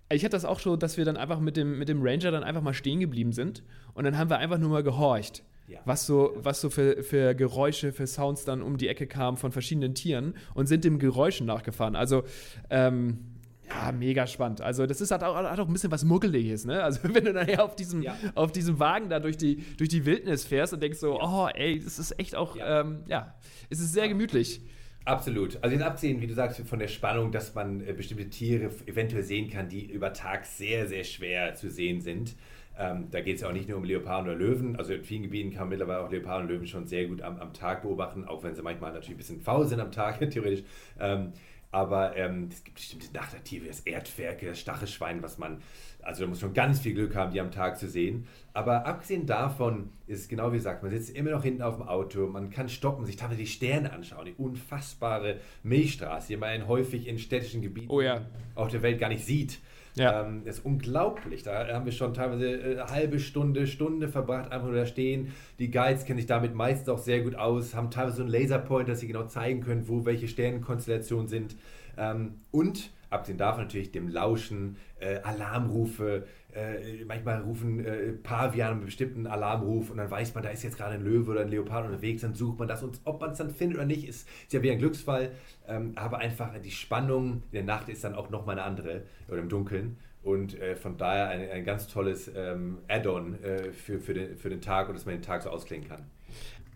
ich 0.10 0.24
hatte 0.24 0.38
das 0.38 0.46
auch 0.46 0.60
schon, 0.60 0.80
dass 0.80 0.96
wir 0.96 1.04
dann 1.04 1.18
einfach 1.18 1.42
mit 1.42 1.58
dem, 1.58 1.78
mit 1.78 1.90
dem 1.90 2.02
Ranger 2.02 2.32
dann 2.32 2.44
einfach 2.44 2.62
mal 2.62 2.74
stehen 2.74 3.02
geblieben 3.02 3.34
sind 3.34 3.64
und 3.94 4.06
dann 4.06 4.18
haben 4.18 4.30
wir 4.30 4.38
einfach 4.38 4.60
nur 4.60 4.70
mal 4.70 4.84
gehorcht. 4.84 5.44
Ja. 5.68 5.80
Was 5.84 6.06
so, 6.06 6.32
was 6.38 6.62
so 6.62 6.70
für, 6.70 7.04
für 7.04 7.36
Geräusche, 7.36 7.92
für 7.92 8.08
Sounds 8.08 8.46
dann 8.46 8.62
um 8.62 8.78
die 8.78 8.88
Ecke 8.88 9.06
kamen 9.06 9.36
von 9.36 9.52
verschiedenen 9.52 9.96
Tieren 9.96 10.36
und 10.54 10.68
sind 10.68 10.86
dem 10.86 10.98
Geräuschen 10.98 11.46
nachgefahren. 11.46 11.98
Also, 11.98 12.24
ähm, 12.70 13.37
ja, 13.86 13.92
mega 13.92 14.28
spannend. 14.28 14.62
Also, 14.62 14.86
das 14.86 15.02
ist, 15.02 15.12
hat, 15.12 15.24
auch, 15.24 15.36
hat 15.36 15.60
auch 15.60 15.68
ein 15.68 15.74
bisschen 15.74 15.92
was 15.92 16.04
Muggeliges, 16.04 16.66
ne? 16.66 16.84
Also, 16.84 17.00
wenn 17.14 17.26
du 17.26 17.34
nachher 17.34 17.64
auf 17.64 17.76
diesem, 17.76 18.02
ja. 18.02 18.16
auf 18.36 18.52
diesem 18.52 18.80
Wagen 18.80 19.10
da 19.10 19.20
durch 19.20 19.38
die, 19.38 19.64
durch 19.78 19.90
die 19.90 20.06
Wildnis 20.06 20.46
fährst 20.46 20.74
und 20.74 20.82
denkst 20.82 21.00
so, 21.00 21.20
oh, 21.22 21.48
ey, 21.54 21.80
das 21.80 22.00
ist 22.00 22.20
echt 22.20 22.36
auch, 22.36 22.56
ja, 22.56 22.82
ähm, 22.82 23.04
ja 23.08 23.36
es 23.70 23.80
ist 23.80 23.94
sehr 23.94 24.08
gemütlich. 24.08 24.62
Absolut. 25.08 25.58
Also 25.62 25.74
jetzt 25.74 25.86
absehen, 25.86 26.20
wie 26.20 26.28
du 26.28 26.34
sagst, 26.34 26.60
von 26.68 26.80
der 26.80 26.90
Spannung, 26.90 27.32
dass 27.32 27.56
man 27.56 27.80
äh, 27.80 27.94
bestimmte 27.94 28.30
Tiere 28.30 28.70
eventuell 28.86 29.24
sehen 29.24 29.50
kann, 29.50 29.70
die 29.70 29.86
über 29.86 30.12
Tag 30.12 30.46
sehr, 30.46 30.86
sehr 30.88 31.06
schwer 31.06 31.56
zu 31.56 31.70
sehen 31.70 32.02
sind. 32.02 32.36
Ähm, 32.78 33.08
da 33.10 33.22
geht 33.22 33.36
es 33.36 33.42
ja 33.42 33.48
auch 33.48 33.54
nicht 33.54 33.70
nur 33.70 33.78
um 33.78 33.86
Leoparden 33.86 34.30
oder 34.30 34.38
Löwen. 34.38 34.76
Also 34.76 34.94
in 34.94 35.04
vielen 35.04 35.24
Gebieten 35.24 35.52
kann 35.52 35.62
man 35.62 35.70
mittlerweile 35.70 36.02
auch 36.02 36.12
Leoparden 36.12 36.48
und 36.48 36.54
Löwen 36.54 36.68
schon 36.68 36.88
sehr 36.88 37.08
gut 37.08 37.22
am, 37.22 37.40
am 37.40 37.54
Tag 37.54 37.84
beobachten, 37.84 38.26
auch 38.26 38.44
wenn 38.44 38.54
sie 38.54 38.62
manchmal 38.62 38.92
natürlich 38.92 39.16
ein 39.16 39.18
bisschen 39.18 39.42
faul 39.42 39.66
sind 39.66 39.80
am 39.80 39.92
Tag, 39.92 40.20
theoretisch. 40.30 40.64
Ähm, 41.00 41.32
aber 41.72 42.16
ähm, 42.16 42.50
es 42.52 42.64
gibt 42.64 42.76
bestimmte 42.76 43.12
Nachtaktive, 43.14 43.68
das 43.68 43.82
Erdferkel, 43.82 44.50
das 44.50 44.60
Stachelschwein, 44.60 45.22
was 45.22 45.38
man, 45.38 45.62
also 46.08 46.24
da 46.24 46.30
muss 46.30 46.40
schon 46.40 46.54
ganz 46.54 46.80
viel 46.80 46.94
Glück 46.94 47.16
haben, 47.16 47.34
die 47.34 47.42
am 47.42 47.52
Tag 47.52 47.78
zu 47.78 47.88
sehen. 47.88 48.28
Aber 48.54 48.86
abgesehen 48.86 49.26
davon 49.26 49.90
ist 50.08 50.22
es 50.22 50.28
genau 50.30 50.54
wie 50.54 50.56
gesagt, 50.56 50.82
man 50.82 50.92
sitzt 50.92 51.14
immer 51.14 51.32
noch 51.32 51.44
hinten 51.44 51.62
auf 51.62 51.76
dem 51.76 51.86
Auto, 51.86 52.28
man 52.28 52.50
kann 52.50 52.70
stoppen, 52.70 53.06
sich 53.06 53.18
teilweise 53.18 53.42
die 53.42 53.48
Sterne 53.48 53.92
anschauen, 53.92 54.26
die 54.26 54.34
unfassbare 54.34 55.36
Milchstraße, 55.64 56.30
die 56.30 56.38
man 56.38 56.66
häufig 56.66 57.08
in 57.08 57.20
städtischen 57.20 57.62
Gebieten 57.62 57.90
oh 57.90 58.00
ja. 58.00 58.22
auf 58.56 58.70
der 58.70 58.82
Welt 58.84 59.00
gar 59.00 59.10
nicht 59.10 59.26
sieht. 59.26 59.60
Ja. 59.96 60.26
Ähm, 60.26 60.44
das 60.46 60.60
ist 60.60 60.66
unglaublich. 60.66 61.44
Da 61.44 61.68
haben 61.68 61.86
wir 61.86 61.92
schon 61.92 62.14
teilweise 62.14 62.48
eine 62.48 62.74
äh, 62.76 62.80
halbe 62.84 63.20
Stunde, 63.20 63.68
Stunde 63.68 64.08
verbracht, 64.08 64.52
einfach 64.52 64.68
nur 64.68 64.78
da 64.78 64.86
stehen. 64.86 65.34
Die 65.60 65.72
Guides 65.72 66.06
kennen 66.06 66.20
sich 66.20 66.28
damit 66.28 66.56
meistens 66.56 66.88
auch 66.88 67.00
sehr 67.00 67.22
gut 67.22 67.36
aus, 67.36 67.76
haben 67.76 67.92
teilweise 67.92 68.18
so 68.18 68.22
einen 68.22 68.32
Laserpoint, 68.32 68.88
dass 68.88 69.02
sie 69.02 69.08
genau 69.08 69.26
zeigen 69.26 69.60
können, 69.60 69.90
wo 69.90 70.06
welche 70.06 70.30
Sternenkonstellationen 70.30 71.28
sind. 71.28 71.58
Ähm, 71.98 72.36
und 72.52 72.92
abgesehen 73.10 73.38
davon 73.38 73.64
natürlich 73.64 73.92
dem 73.92 74.08
Lauschen, 74.08 74.78
äh, 75.00 75.18
Alarmrufe, 75.18 76.26
äh, 76.54 77.04
manchmal 77.06 77.42
rufen 77.42 77.84
äh, 77.86 78.14
Pavian 78.14 78.72
einen 78.72 78.86
bestimmten 78.86 79.28
Alarmruf 79.28 79.92
und 79.92 79.98
dann 79.98 80.10
weiß 80.10 80.34
man, 80.34 80.44
da 80.44 80.50
ist 80.50 80.64
jetzt 80.64 80.78
gerade 80.78 80.96
ein 80.96 81.04
Löwe 81.04 81.32
oder 81.32 81.42
ein 81.42 81.50
Leopard 81.50 81.86
unterwegs, 81.86 82.22
dann 82.22 82.34
sucht 82.34 82.60
man 82.60 82.68
das 82.68 82.84
und 82.84 83.00
ob 83.04 83.22
man 83.22 83.32
es 83.32 83.38
dann 83.38 83.52
findet 83.52 83.78
oder 83.78 83.86
nicht, 83.86 84.08
ist, 84.08 84.28
ist 84.44 84.54
ja 84.54 84.62
wie 84.64 84.72
ein 84.72 84.80
Glücksfall, 84.80 85.32
ähm, 85.68 85.94
aber 85.96 86.20
einfach 86.20 86.52
die 86.60 86.72
Spannung 86.72 87.44
in 87.52 87.54
der 87.54 87.64
Nacht 87.64 87.90
ist 87.90 88.04
dann 88.04 88.16
auch 88.16 88.30
nochmal 88.30 88.58
eine 88.58 88.64
andere 88.64 89.04
oder 89.28 89.40
im 89.40 89.50
Dunkeln 89.50 89.98
und 90.24 90.60
äh, 90.60 90.76
von 90.76 90.98
daher 90.98 91.30
ein, 91.30 91.50
ein 91.50 91.64
ganz 91.64 91.88
tolles 91.88 92.32
ähm, 92.36 92.80
Add-on 92.88 93.42
äh, 93.44 93.72
für, 93.72 94.00
für, 94.00 94.14
den, 94.14 94.38
für 94.38 94.50
den 94.50 94.62
Tag 94.62 94.90
und 94.90 94.96
dass 94.96 95.06
man 95.06 95.16
den 95.16 95.22
Tag 95.22 95.44
so 95.44 95.50
ausklingen 95.50 95.88
kann. 95.88 96.06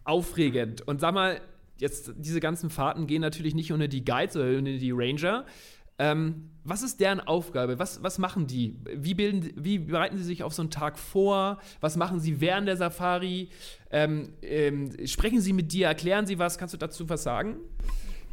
Aufregend 0.03 0.81
und 0.88 1.00
sag 1.01 1.13
mal, 1.13 1.41
jetzt 1.77 2.13
diese 2.17 2.39
ganzen 2.39 2.69
Fahrten 2.69 3.07
gehen 3.07 3.21
natürlich 3.21 3.55
nicht 3.55 3.73
ohne 3.73 3.89
die 3.89 4.05
Guides 4.05 4.38
oder 4.38 4.57
ohne 4.57 4.77
die 4.77 4.91
Ranger. 4.91 5.45
Ähm, 6.01 6.50
was 6.63 6.81
ist 6.81 7.00
deren 7.00 7.20
Aufgabe? 7.20 7.77
Was, 7.77 8.01
was 8.01 8.17
machen 8.17 8.48
die? 8.48 8.75
Wie, 8.96 9.13
bilden, 9.13 9.51
wie 9.55 9.77
bereiten 9.77 10.17
sie 10.17 10.24
sich 10.24 10.43
auf 10.43 10.51
so 10.53 10.63
einen 10.63 10.72
Tag 10.72 10.98
vor? 10.98 11.60
Was 11.79 11.96
machen 11.96 12.20
sie 12.20 12.41
während 12.41 12.67
der 12.67 12.75
Safari? 12.75 13.50
Ähm, 13.91 14.34
ähm, 14.41 14.89
sprechen 15.05 15.41
sie 15.41 15.53
mit 15.53 15.72
dir? 15.72 15.88
Erklären 15.88 16.25
sie 16.25 16.39
was? 16.39 16.58
Kannst 16.58 16.74
du 16.74 16.77
dazu 16.77 17.08
was 17.08 17.22
sagen? 17.22 17.58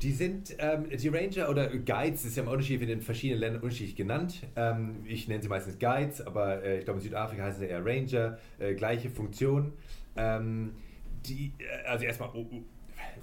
Die 0.01 0.13
sind, 0.13 0.55
ähm, 0.59 0.87
die 0.91 1.09
Ranger 1.09 1.51
oder 1.51 1.69
Guides, 1.69 2.23
das 2.23 2.31
ist 2.31 2.37
ja 2.37 2.45
im 2.45 2.49
Unterschied 2.49 2.81
in 2.81 2.89
den 2.89 3.03
verschiedenen 3.03 3.41
Ländern 3.41 3.63
unterschiedlich 3.63 3.97
genannt. 3.97 4.43
Ähm, 4.57 5.05
ich 5.07 5.29
nenne 5.29 5.43
sie 5.43 5.49
meistens 5.49 5.79
Guides, 5.79 6.27
aber 6.27 6.63
äh, 6.63 6.79
ich 6.79 6.85
glaube 6.85 7.01
in 7.01 7.05
Südafrika 7.05 7.43
heißen 7.43 7.61
sie 7.61 7.67
eher 7.67 7.85
Ranger, 7.85 8.39
äh, 8.59 8.75
gleiche 8.75 9.11
Funktion. 9.11 9.73
Ähm, 10.17 10.73
die, 11.27 11.53
äh, 11.59 11.87
also 11.89 12.05
erstmal 12.05 12.31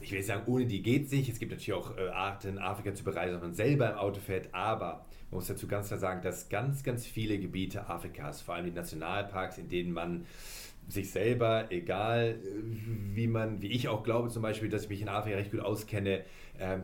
ich 0.02 0.12
will 0.12 0.24
sagen, 0.24 0.44
ohne 0.48 0.66
die 0.66 0.82
geht 0.82 1.06
es 1.06 1.12
nicht. 1.12 1.30
Es 1.30 1.40
gibt 1.40 1.52
natürlich 1.52 1.74
auch 1.74 1.98
äh, 1.98 2.10
Arten, 2.10 2.58
Afrika 2.58 2.94
zu 2.94 3.04
bereisen, 3.04 3.34
dass 3.34 3.42
man 3.42 3.54
selber 3.54 3.92
im 3.92 3.98
Auto 3.98 4.20
fährt, 4.20 4.54
aber 4.54 5.06
man 5.32 5.40
muss 5.40 5.48
dazu 5.48 5.68
ganz 5.68 5.88
klar 5.88 6.00
sagen, 6.00 6.22
dass 6.22 6.50
ganz, 6.50 6.84
ganz 6.84 7.06
viele 7.06 7.40
Gebiete 7.40 7.90
Afrikas, 7.90 8.42
vor 8.42 8.56
allem 8.56 8.66
die 8.66 8.72
Nationalparks, 8.72 9.58
in 9.58 9.70
denen 9.70 9.92
man 9.92 10.26
sich 10.88 11.12
selber, 11.12 11.72
egal 11.72 12.40
wie 13.14 13.28
man, 13.28 13.62
wie 13.62 13.72
ich 13.72 13.88
auch 13.88 14.04
glaube 14.04 14.30
zum 14.30 14.42
Beispiel, 14.42 14.70
dass 14.70 14.84
ich 14.84 14.90
mich 14.90 15.02
in 15.02 15.10
Afrika 15.10 15.38
recht 15.38 15.52
gut 15.52 15.62
auskenne, 15.62 16.24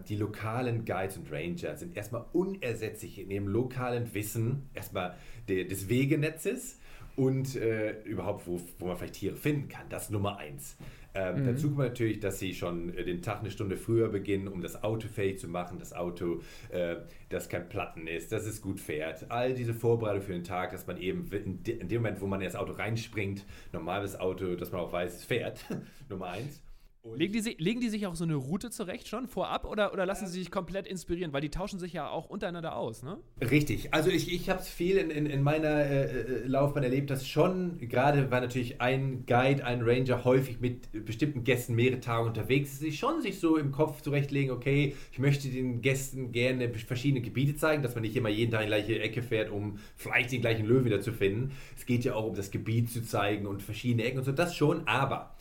die 0.07 0.15
lokalen 0.15 0.85
Guides 0.85 1.17
und 1.17 1.31
Ranger 1.31 1.75
sind 1.77 1.95
erstmal 1.95 2.25
unersetzlich 2.33 3.19
in 3.19 3.31
ihrem 3.31 3.47
lokalen 3.47 4.13
Wissen, 4.13 4.69
erstmal 4.73 5.15
des 5.47 5.89
Wegenetzes 5.89 6.79
und 7.15 7.55
äh, 7.55 8.01
überhaupt, 8.03 8.47
wo, 8.47 8.59
wo 8.79 8.87
man 8.87 8.97
vielleicht 8.97 9.15
Tiere 9.15 9.35
finden 9.35 9.67
kann. 9.67 9.85
Das 9.89 10.03
ist 10.03 10.11
Nummer 10.11 10.37
eins. 10.37 10.77
Ähm, 11.13 11.41
mhm. 11.41 11.45
Dazu 11.45 11.67
kommt 11.67 11.89
natürlich, 11.89 12.19
dass 12.19 12.39
sie 12.39 12.53
schon 12.53 12.95
äh, 12.95 13.03
den 13.03 13.21
Tag 13.21 13.41
eine 13.41 13.51
Stunde 13.51 13.75
früher 13.75 14.09
beginnen, 14.09 14.47
um 14.47 14.61
das 14.61 14.83
Auto 14.83 15.07
fähig 15.07 15.39
zu 15.39 15.47
machen. 15.47 15.77
Das 15.79 15.93
Auto, 15.93 16.41
äh, 16.69 16.97
das 17.29 17.49
kein 17.49 17.67
Platten 17.67 18.07
ist, 18.07 18.31
dass 18.31 18.45
es 18.45 18.61
gut 18.61 18.79
fährt. 18.79 19.29
All 19.29 19.53
diese 19.53 19.73
Vorbereitung 19.73 20.21
für 20.21 20.33
den 20.33 20.43
Tag, 20.43 20.71
dass 20.71 20.87
man 20.87 20.97
eben 20.97 21.29
in 21.31 21.63
dem 21.63 22.01
Moment, 22.01 22.21
wo 22.21 22.27
man 22.27 22.39
in 22.39 22.45
das 22.45 22.55
Auto 22.55 22.73
reinspringt, 22.73 23.45
normales 23.73 24.19
Auto, 24.19 24.55
dass 24.55 24.71
man 24.71 24.81
auch 24.81 24.93
weiß, 24.93 25.15
es 25.15 25.25
fährt. 25.25 25.65
Nummer 26.09 26.29
eins. 26.29 26.61
Legen 27.03 27.33
die, 27.33 27.55
legen 27.57 27.81
die, 27.81 27.89
sich 27.89 28.05
auch 28.05 28.13
so 28.13 28.25
eine 28.25 28.35
Route 28.35 28.69
zurecht 28.69 29.07
schon 29.07 29.27
vorab 29.27 29.65
oder, 29.65 29.91
oder 29.91 30.05
lassen 30.05 30.27
sie 30.27 30.37
sich 30.37 30.51
komplett 30.51 30.85
inspirieren? 30.85 31.33
Weil 31.33 31.41
die 31.41 31.49
tauschen 31.49 31.79
sich 31.79 31.93
ja 31.93 32.07
auch 32.07 32.29
untereinander 32.29 32.75
aus, 32.75 33.01
ne? 33.01 33.17
Richtig. 33.41 33.91
Also 33.91 34.11
ich, 34.11 34.31
ich 34.31 34.51
habe 34.51 34.59
es 34.59 34.67
viel 34.67 34.97
in, 34.97 35.09
in, 35.09 35.25
in 35.25 35.41
meiner 35.41 35.83
äh, 35.83 36.03
äh, 36.03 36.47
Laufbahn 36.47 36.83
erlebt, 36.83 37.09
dass 37.09 37.27
schon, 37.27 37.79
gerade 37.79 38.29
weil 38.29 38.41
natürlich 38.41 38.81
ein 38.81 39.25
Guide, 39.25 39.65
ein 39.65 39.81
Ranger 39.81 40.23
häufig 40.25 40.59
mit 40.59 41.05
bestimmten 41.05 41.43
Gästen 41.43 41.73
mehrere 41.73 41.99
Tage 42.01 42.27
unterwegs 42.27 42.73
ist, 42.73 42.79
sich 42.81 42.99
schon 42.99 43.23
sich 43.23 43.39
so 43.39 43.57
im 43.57 43.71
Kopf 43.71 44.01
zurechtlegen, 44.01 44.51
okay, 44.51 44.95
ich 45.11 45.17
möchte 45.17 45.49
den 45.49 45.81
Gästen 45.81 46.31
gerne 46.31 46.69
verschiedene 46.69 47.21
Gebiete 47.21 47.55
zeigen, 47.55 47.81
dass 47.81 47.95
man 47.95 48.03
nicht 48.03 48.15
immer 48.15 48.29
jeden 48.29 48.51
Tag 48.51 48.61
in 48.61 48.67
die 48.67 48.75
gleiche 48.75 48.99
Ecke 49.01 49.23
fährt, 49.23 49.49
um 49.49 49.79
vielleicht 49.95 50.31
den 50.31 50.41
gleichen 50.41 50.67
Löwen 50.67 50.85
wieder 50.85 51.01
zu 51.01 51.13
finden. 51.13 51.51
Es 51.75 51.87
geht 51.87 52.03
ja 52.03 52.13
auch 52.13 52.27
um 52.27 52.35
das 52.35 52.51
Gebiet 52.51 52.91
zu 52.91 53.01
zeigen 53.01 53.47
und 53.47 53.63
verschiedene 53.63 54.03
Ecken 54.03 54.19
und 54.19 54.25
so, 54.25 54.31
das 54.31 54.55
schon, 54.55 54.87
aber 54.87 55.35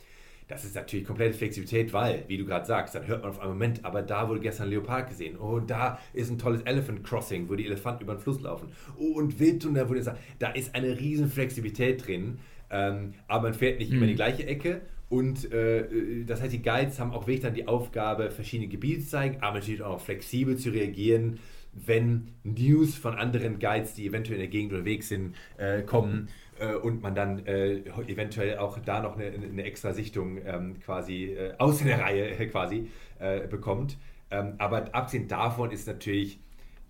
das 0.51 0.65
ist 0.65 0.75
natürlich 0.75 1.05
komplette 1.05 1.33
Flexibilität, 1.33 1.93
weil, 1.93 2.25
wie 2.27 2.37
du 2.37 2.45
gerade 2.45 2.65
sagst, 2.65 2.93
dann 2.93 3.07
hört 3.07 3.21
man 3.21 3.31
auf 3.31 3.39
einen 3.39 3.51
Moment, 3.51 3.85
aber 3.85 4.01
da 4.01 4.27
wurde 4.27 4.41
gestern 4.41 4.67
ein 4.67 4.71
Leopard 4.71 5.07
gesehen. 5.07 5.37
Oh, 5.39 5.55
und 5.55 5.69
da 5.69 5.97
ist 6.13 6.29
ein 6.29 6.37
tolles 6.37 6.61
Elephant 6.63 7.05
Crossing, 7.05 7.47
wo 7.47 7.55
die 7.55 7.65
Elefanten 7.65 8.03
über 8.03 8.15
den 8.15 8.19
Fluss 8.19 8.41
laufen. 8.41 8.67
Oh, 8.97 9.13
und 9.13 9.39
Wildtunnel, 9.39 9.89
wo 9.89 9.93
die 9.93 10.01
sagen, 10.01 10.19
da 10.39 10.49
ist 10.49 10.75
eine 10.75 10.99
riesen 10.99 11.29
Flexibilität 11.29 12.05
drin. 12.05 12.39
Ähm, 12.69 13.13
aber 13.27 13.43
man 13.43 13.53
fährt 13.53 13.79
nicht 13.79 13.91
mhm. 13.91 13.97
immer 13.97 14.05
in 14.05 14.09
die 14.09 14.15
gleiche 14.15 14.45
Ecke. 14.45 14.81
Und 15.07 15.51
äh, 15.53 16.23
das 16.25 16.41
heißt, 16.41 16.53
die 16.53 16.61
Guides 16.61 16.99
haben 16.99 17.11
auch 17.11 17.27
wirklich 17.27 17.41
dann 17.41 17.53
die 17.53 17.67
Aufgabe, 17.67 18.29
verschiedene 18.29 18.67
Gebiete 18.67 19.01
zu 19.01 19.09
zeigen, 19.09 19.37
aber 19.41 19.59
natürlich 19.59 19.81
auch 19.81 20.01
flexibel 20.01 20.57
zu 20.57 20.69
reagieren, 20.69 21.39
wenn 21.73 22.29
News 22.43 22.95
von 22.95 23.15
anderen 23.15 23.59
Guides, 23.59 23.93
die 23.93 24.07
eventuell 24.07 24.35
in 24.35 24.41
der 24.41 24.49
Gegend 24.49 24.73
unterwegs 24.73 25.07
sind, 25.07 25.35
äh, 25.57 25.81
kommen 25.83 26.27
äh, 26.27 26.50
und 26.75 27.01
man 27.01 27.15
dann 27.15 27.45
äh, 27.45 27.77
eventuell 28.07 28.57
auch 28.57 28.77
da 28.79 29.01
noch 29.01 29.17
eine, 29.17 29.31
eine 29.31 29.63
extra 29.63 29.93
Sichtung 29.93 30.39
ähm, 30.45 30.79
quasi 30.79 31.25
äh, 31.25 31.53
aus 31.57 31.83
der 31.83 31.99
Reihe 31.99 32.37
äh, 32.37 32.47
quasi 32.47 32.89
äh, 33.19 33.47
bekommt. 33.47 33.97
Ähm, 34.29 34.55
aber 34.57 34.93
abgesehen 34.93 35.27
davon 35.27 35.71
ist 35.71 35.87
natürlich 35.87 36.39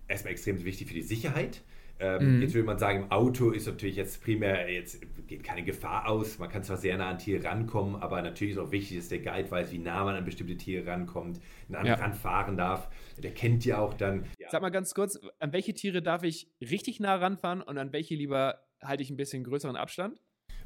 erstmal 0.08 0.32
extrem 0.32 0.64
wichtig 0.64 0.88
für 0.88 0.94
die 0.94 1.02
Sicherheit. 1.02 1.62
Ähm, 2.02 2.36
mhm. 2.36 2.42
Jetzt 2.42 2.54
würde 2.54 2.66
man 2.66 2.78
sagen, 2.78 3.04
im 3.04 3.10
Auto 3.12 3.50
ist 3.50 3.66
natürlich 3.66 3.94
jetzt 3.94 4.24
primär, 4.24 4.68
jetzt 4.68 5.00
geht 5.28 5.44
keine 5.44 5.62
Gefahr 5.62 6.08
aus. 6.08 6.38
Man 6.38 6.48
kann 6.48 6.64
zwar 6.64 6.76
sehr 6.76 6.98
nah 6.98 7.10
an 7.10 7.18
Tiere 7.18 7.44
rankommen, 7.44 7.94
aber 7.94 8.20
natürlich 8.22 8.54
ist 8.54 8.58
auch 8.58 8.72
wichtig, 8.72 8.98
dass 8.98 9.08
der 9.08 9.20
Guide 9.20 9.48
weiß, 9.48 9.70
wie 9.70 9.78
nah 9.78 10.04
man 10.04 10.16
an 10.16 10.24
bestimmte 10.24 10.56
Tiere 10.56 10.86
rankommt, 10.86 11.40
nah 11.68 11.84
ja. 11.84 11.94
ranfahren 11.94 12.56
darf. 12.56 12.88
Der 13.22 13.32
kennt 13.32 13.64
ja 13.64 13.78
auch 13.78 13.94
dann. 13.94 14.24
Ja. 14.38 14.48
Sag 14.50 14.62
mal 14.62 14.70
ganz 14.70 14.94
kurz, 14.94 15.18
an 15.38 15.52
welche 15.52 15.74
Tiere 15.74 16.02
darf 16.02 16.24
ich 16.24 16.48
richtig 16.60 16.98
nah 16.98 17.14
ranfahren 17.14 17.62
und 17.62 17.78
an 17.78 17.92
welche 17.92 18.16
lieber 18.16 18.58
halte 18.82 19.02
ich 19.02 19.10
ein 19.10 19.16
bisschen 19.16 19.44
größeren 19.44 19.76
Abstand? 19.76 20.20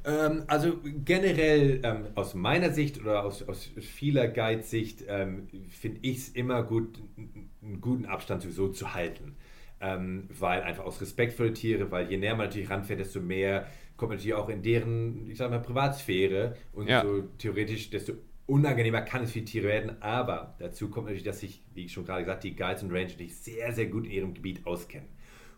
Ähm, 0.05 0.45
also 0.47 0.79
generell 1.05 1.81
ähm, 1.83 2.07
aus 2.15 2.35
meiner 2.35 2.71
Sicht 2.71 3.01
oder 3.01 3.25
aus, 3.25 3.43
aus 3.43 3.71
vieler 3.81 4.29
Guides-Sicht 4.29 5.05
ähm, 5.09 5.49
finde 5.69 5.99
ich 6.03 6.19
es 6.19 6.29
immer 6.31 6.63
gut, 6.63 7.01
einen 7.17 7.81
guten 7.81 8.07
Abstand 8.07 8.43
sowieso 8.43 8.69
zu 8.69 8.95
halten. 8.95 9.37
Ähm, 9.79 10.29
weil 10.31 10.63
einfach 10.63 10.85
aus 10.85 11.03
Respekt 11.03 11.35
für 11.35 11.49
die 11.49 11.53
Tiere, 11.53 11.91
weil 11.91 12.11
je 12.11 12.17
näher 12.17 12.35
man 12.35 12.47
natürlich 12.47 12.71
ranfährt, 12.71 12.99
desto 12.99 13.21
mehr 13.21 13.67
kommt 13.97 14.11
man 14.11 14.17
natürlich 14.17 14.35
auch 14.35 14.49
in 14.49 14.63
deren, 14.63 15.29
ich 15.31 15.37
sag 15.37 15.51
mal, 15.51 15.61
Privatsphäre 15.61 16.57
und 16.73 16.89
ja. 16.89 17.03
so 17.03 17.23
theoretisch, 17.37 17.91
desto 17.91 18.15
unangenehmer 18.47 19.03
kann 19.03 19.25
es 19.25 19.33
für 19.33 19.41
die 19.41 19.45
Tiere 19.45 19.67
werden. 19.67 20.01
Aber 20.01 20.55
dazu 20.61 20.89
kommt 20.89 21.07
natürlich, 21.07 21.25
dass 21.25 21.41
sich, 21.41 21.63
wie 21.75 21.87
ich 21.87 21.93
schon 21.93 22.05
gerade 22.05 22.23
gesagt, 22.23 22.45
die 22.45 22.55
Guides 22.55 22.83
und 22.83 22.93
Ranger 22.93 23.11
sich 23.11 23.37
sehr, 23.37 23.73
sehr 23.73 23.87
gut 23.87 24.07
in 24.07 24.13
ihrem 24.13 24.35
Gebiet 24.35 24.67
auskennen. 24.67 25.09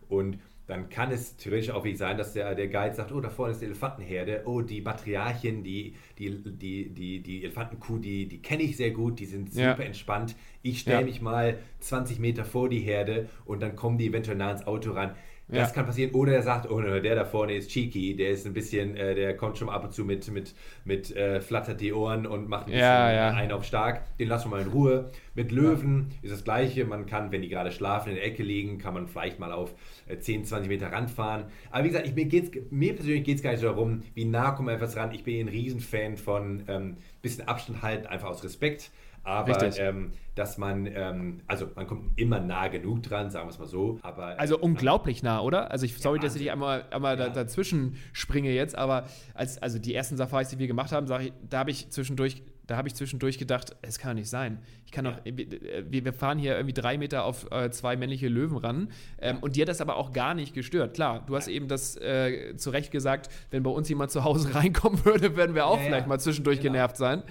Und 0.09 0.39
dann 0.69 0.91
kann 0.91 1.11
es 1.11 1.37
theoretisch 1.39 1.71
auch 1.71 1.83
wie 1.85 1.97
sein, 1.97 2.19
dass 2.19 2.35
der, 2.35 2.55
der 2.55 2.69
Guide 2.69 2.95
sagt, 2.95 3.11
oh, 3.11 3.21
da 3.21 3.31
vorne 3.31 3.53
ist 3.53 3.63
die 3.63 3.65
Elefantenherde, 3.65 4.43
oh, 4.45 4.61
die 4.61 4.83
Matriarchin, 4.83 5.65
die, 5.65 5.95
die, 6.19 6.31
die, 6.31 6.91
die, 6.91 7.23
die 7.23 7.43
Elefantenkuh, 7.43 7.97
die, 7.97 8.29
die 8.29 8.43
kenne 8.43 8.65
ich 8.65 8.77
sehr 8.77 8.91
gut, 8.91 9.19
die 9.19 9.25
sind 9.25 9.51
super 9.51 9.79
ja. 9.79 9.85
entspannt. 9.85 10.37
Ich 10.69 10.81
stelle 10.81 11.01
ja. 11.01 11.07
mich 11.07 11.21
mal 11.21 11.59
20 11.81 12.19
Meter 12.19 12.45
vor 12.45 12.69
die 12.69 12.81
Herde 12.81 13.29
und 13.45 13.61
dann 13.61 13.77
kommen 13.77 13.99
die 13.99 14.07
eventuell 14.07 14.37
nah 14.37 14.51
ins 14.51 14.67
Auto 14.67 14.93
ran. 14.93 15.15
Das 15.51 15.71
ja. 15.71 15.75
kann 15.75 15.87
passieren. 15.87 16.13
Oder 16.13 16.35
er 16.35 16.43
sagt, 16.43 16.71
oh, 16.71 16.79
der 16.81 17.15
da 17.15 17.25
vorne 17.25 17.55
ist 17.55 17.71
cheeky, 17.71 18.15
der 18.15 18.31
ist 18.31 18.47
ein 18.47 18.53
bisschen, 18.53 18.97
äh, 18.97 19.15
der 19.15 19.35
kommt 19.35 19.57
schon 19.57 19.71
ab 19.71 19.83
und 19.83 19.95
zu 19.95 20.05
mit, 20.05 20.31
mit, 20.31 20.55
mit 20.85 21.17
äh, 21.17 21.41
flattert 21.41 21.81
die 21.81 21.95
Ohren 21.95 22.27
und 22.27 22.51
macht 22.51 22.67
ein 22.67 22.73
bisschen 22.73 22.81
ja, 22.81 23.13
ja. 23.13 23.31
einen 23.31 23.53
auf 23.53 23.65
stark. 23.65 24.03
Den 24.19 24.29
lassen 24.29 24.51
wir 24.51 24.57
mal 24.57 24.63
in 24.63 24.69
Ruhe. 24.69 25.11
Mit 25.35 25.51
Löwen 25.51 26.09
ist 26.21 26.35
das 26.35 26.45
Gleiche. 26.45 26.85
Man 26.85 27.07
kann, 27.07 27.33
wenn 27.33 27.41
die 27.41 27.49
gerade 27.49 27.73
schlafen, 27.73 28.11
in 28.11 28.17
der 28.17 28.27
Ecke 28.27 28.43
liegen, 28.43 28.77
kann 28.77 28.93
man 28.93 29.09
vielleicht 29.09 29.39
mal 29.39 29.53
auf 29.53 29.75
äh, 30.07 30.19
10, 30.19 30.45
20 30.45 30.69
Meter 30.69 30.93
ranfahren. 30.93 31.45
Aber 31.71 31.85
wie 31.85 31.89
gesagt, 31.89 32.07
ich, 32.07 32.15
mir, 32.15 32.27
geht's, 32.27 32.51
mir 32.71 32.95
persönlich 32.95 33.25
geht 33.25 33.39
es 33.39 33.43
gar 33.43 33.53
nicht 33.53 33.65
darum, 33.65 34.03
wie 34.15 34.27
nah 34.27 34.51
kommen 34.51 34.69
wir 34.69 34.75
etwas 34.75 34.97
ran. 34.97 35.13
Ich 35.13 35.25
bin 35.25 35.47
ein 35.47 35.49
Riesenfan 35.49 36.19
von 36.19 36.65
ähm, 36.69 36.99
bisschen 37.23 37.49
Abstand 37.49 37.81
halten, 37.81 38.07
einfach 38.07 38.29
aus 38.29 38.45
Respekt 38.45 38.91
aber 39.29 39.79
ähm, 39.79 40.13
dass 40.35 40.57
man, 40.57 40.87
ähm, 40.87 41.41
also 41.47 41.69
man 41.75 41.87
kommt 41.87 42.19
immer 42.19 42.41
nah 42.41 42.69
genug 42.69 43.03
dran, 43.03 43.31
sagen 43.31 43.47
wir 43.47 43.51
es 43.51 43.59
mal 43.59 43.67
so. 43.67 43.99
Aber, 44.03 44.39
also 44.41 44.59
unglaublich 44.59 45.23
nah, 45.23 45.41
oder? 45.41 45.71
Also 45.71 45.85
ich, 45.85 45.99
sorry, 45.99 46.19
ja, 46.19 46.23
dass 46.23 46.37
ich 46.37 46.51
einmal, 46.51 46.87
einmal 46.91 47.19
ja. 47.19 47.29
dazwischen 47.29 47.97
springe 48.13 48.51
jetzt, 48.51 48.77
aber 48.77 49.07
als, 49.35 49.61
also 49.61 49.79
die 49.79 49.95
ersten 49.95 50.17
Safaris, 50.17 50.49
die 50.49 50.59
wir 50.59 50.67
gemacht 50.67 50.93
haben, 50.93 51.07
ich, 51.21 51.33
da 51.49 51.59
habe 51.59 51.71
ich 51.71 51.91
zwischendurch 51.91 52.43
da 52.69 52.77
habe 52.77 52.87
ich 52.87 52.95
zwischendurch 52.95 53.39
gedacht, 53.39 53.75
es 53.81 53.99
kann 53.99 54.11
doch 54.11 54.21
nicht 54.21 54.29
sein. 54.29 54.59
Ich 54.85 54.93
kann 54.93 55.07
doch, 55.07 55.15
wir, 55.25 56.13
fahren 56.13 56.39
hier 56.39 56.55
irgendwie 56.55 56.75
drei 56.75 56.99
Meter 56.99 57.25
auf 57.25 57.51
äh, 57.51 57.71
zwei 57.71 57.97
männliche 57.97 58.29
Löwen 58.29 58.59
ran. 58.59 58.91
Ähm, 59.21 59.39
und 59.41 59.57
dir 59.57 59.63
hat 59.63 59.71
das 59.71 59.81
aber 59.81 59.97
auch 59.97 60.13
gar 60.13 60.35
nicht 60.35 60.53
gestört. 60.53 60.93
Klar, 60.93 61.25
du 61.27 61.35
hast 61.35 61.49
eben 61.49 61.67
das 61.67 61.97
äh, 61.97 62.57
zu 62.57 62.69
Recht 62.69 62.91
gesagt, 62.91 63.31
wenn 63.51 63.63
bei 63.63 63.71
uns 63.71 63.89
jemand 63.89 64.11
zu 64.11 64.23
Hause 64.23 64.55
reinkommen 64.55 65.03
würde, 65.07 65.35
würden 65.35 65.55
wir 65.55 65.65
auch 65.65 65.79
ja, 65.79 65.85
vielleicht 65.85 66.05
ja. 66.05 66.09
mal 66.09 66.21
zwischendurch 66.21 66.61
genau. 66.61 66.75
genervt 66.75 66.99
sein. 66.99 67.23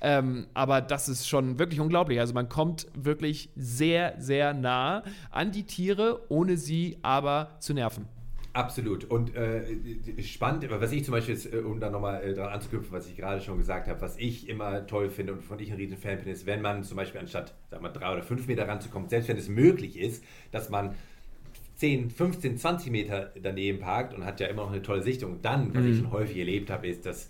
Ähm, 0.00 0.46
aber 0.54 0.80
das 0.80 1.10
ist 1.10 1.28
schon 1.28 1.58
wirklich 1.58 1.78
unglaublich. 1.78 2.18
Also 2.18 2.32
man 2.32 2.48
kommt 2.48 2.86
wirklich 2.94 3.50
sehr, 3.54 4.14
sehr 4.16 4.54
nah 4.54 5.02
an 5.30 5.52
die 5.52 5.64
Tiere, 5.64 6.22
ohne 6.30 6.56
sie 6.56 6.96
aber 7.02 7.50
zu 7.60 7.74
nerven. 7.74 8.08
Absolut. 8.56 9.04
Und 9.04 9.36
äh, 9.36 9.64
spannend, 10.22 10.64
aber 10.64 10.80
was 10.80 10.90
ich 10.90 11.04
zum 11.04 11.12
Beispiel, 11.12 11.34
jetzt, 11.34 11.52
äh, 11.52 11.58
um 11.58 11.78
da 11.78 11.90
nochmal 11.90 12.22
äh, 12.24 12.32
dran 12.32 12.48
anzuknüpfen, 12.48 12.90
was 12.90 13.06
ich 13.06 13.14
gerade 13.14 13.42
schon 13.42 13.58
gesagt 13.58 13.86
habe, 13.86 14.00
was 14.00 14.16
ich 14.16 14.48
immer 14.48 14.86
toll 14.86 15.10
finde 15.10 15.34
und 15.34 15.42
von 15.42 15.58
ich 15.58 15.70
ein 15.70 15.76
riesen 15.76 15.98
Fan 15.98 16.18
bin, 16.20 16.28
ist, 16.28 16.46
wenn 16.46 16.62
man 16.62 16.82
zum 16.82 16.96
Beispiel 16.96 17.20
anstatt, 17.20 17.54
sag 17.70 17.82
mal, 17.82 17.90
drei 17.90 18.14
oder 18.14 18.22
fünf 18.22 18.46
Meter 18.46 18.66
ranzukommen, 18.66 19.10
selbst 19.10 19.28
wenn 19.28 19.36
es 19.36 19.50
möglich 19.50 19.98
ist, 19.98 20.24
dass 20.52 20.70
man 20.70 20.94
10, 21.74 22.08
15, 22.08 22.56
20 22.56 22.90
Meter 22.90 23.30
daneben 23.42 23.78
parkt 23.78 24.14
und 24.14 24.24
hat 24.24 24.40
ja 24.40 24.46
immer 24.46 24.62
noch 24.62 24.72
eine 24.72 24.80
tolle 24.80 25.02
Sichtung. 25.02 25.42
Dann, 25.42 25.74
was 25.74 25.82
mhm. 25.82 25.90
ich 25.90 25.98
schon 25.98 26.10
häufig 26.10 26.38
erlebt 26.38 26.70
habe, 26.70 26.86
ist, 26.86 27.04
dass 27.04 27.28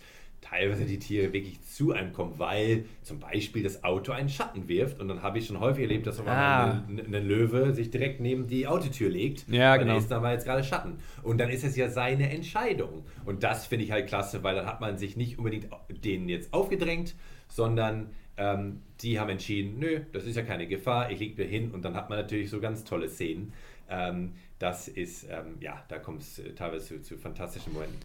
teilweise 0.48 0.84
die 0.84 0.98
Tiere 0.98 1.32
wirklich 1.32 1.62
zu 1.62 1.92
einem 1.92 2.12
kommen, 2.12 2.34
weil 2.38 2.84
zum 3.02 3.18
Beispiel 3.18 3.62
das 3.62 3.84
Auto 3.84 4.12
einen 4.12 4.28
Schatten 4.28 4.68
wirft. 4.68 5.00
Und 5.00 5.08
dann 5.08 5.22
habe 5.22 5.38
ich 5.38 5.46
schon 5.46 5.60
häufig 5.60 5.82
erlebt, 5.82 6.06
dass 6.06 6.20
ah. 6.20 6.84
ein, 6.88 7.12
Löwe 7.12 7.72
sich 7.72 7.90
direkt 7.90 8.20
neben 8.20 8.46
die 8.46 8.66
Autotür 8.66 9.10
legt. 9.10 9.48
Ja, 9.48 9.76
genau. 9.76 9.98
Ist, 9.98 10.10
da 10.10 10.22
war 10.22 10.32
jetzt 10.32 10.44
gerade 10.44 10.62
Schatten. 10.62 10.98
Und 11.22 11.38
dann 11.38 11.50
ist 11.50 11.64
es 11.64 11.76
ja 11.76 11.88
seine 11.88 12.30
Entscheidung. 12.30 13.04
Und 13.24 13.42
das 13.42 13.66
finde 13.66 13.84
ich 13.84 13.90
halt 13.90 14.06
klasse, 14.06 14.42
weil 14.42 14.54
dann 14.54 14.66
hat 14.66 14.80
man 14.80 14.98
sich 14.98 15.16
nicht 15.16 15.38
unbedingt 15.38 15.68
denen 16.04 16.28
jetzt 16.28 16.52
aufgedrängt, 16.52 17.14
sondern 17.48 18.10
ähm, 18.36 18.82
die 19.00 19.18
haben 19.18 19.30
entschieden, 19.30 19.78
nö, 19.78 20.00
das 20.12 20.24
ist 20.24 20.36
ja 20.36 20.42
keine 20.42 20.66
Gefahr, 20.66 21.10
ich 21.10 21.18
lege 21.18 21.42
mir 21.42 21.48
hin. 21.48 21.70
Und 21.72 21.84
dann 21.84 21.94
hat 21.94 22.08
man 22.08 22.18
natürlich 22.18 22.50
so 22.50 22.60
ganz 22.60 22.84
tolle 22.84 23.08
Szenen. 23.08 23.52
Ähm, 23.88 24.32
das 24.58 24.88
ist, 24.88 25.24
ähm, 25.24 25.56
ja, 25.60 25.84
da 25.88 25.98
kommt 25.98 26.22
es 26.22 26.38
äh, 26.38 26.52
teilweise 26.54 26.86
zu, 26.86 27.02
zu 27.02 27.18
fantastischen 27.18 27.72
Momenten. 27.72 28.00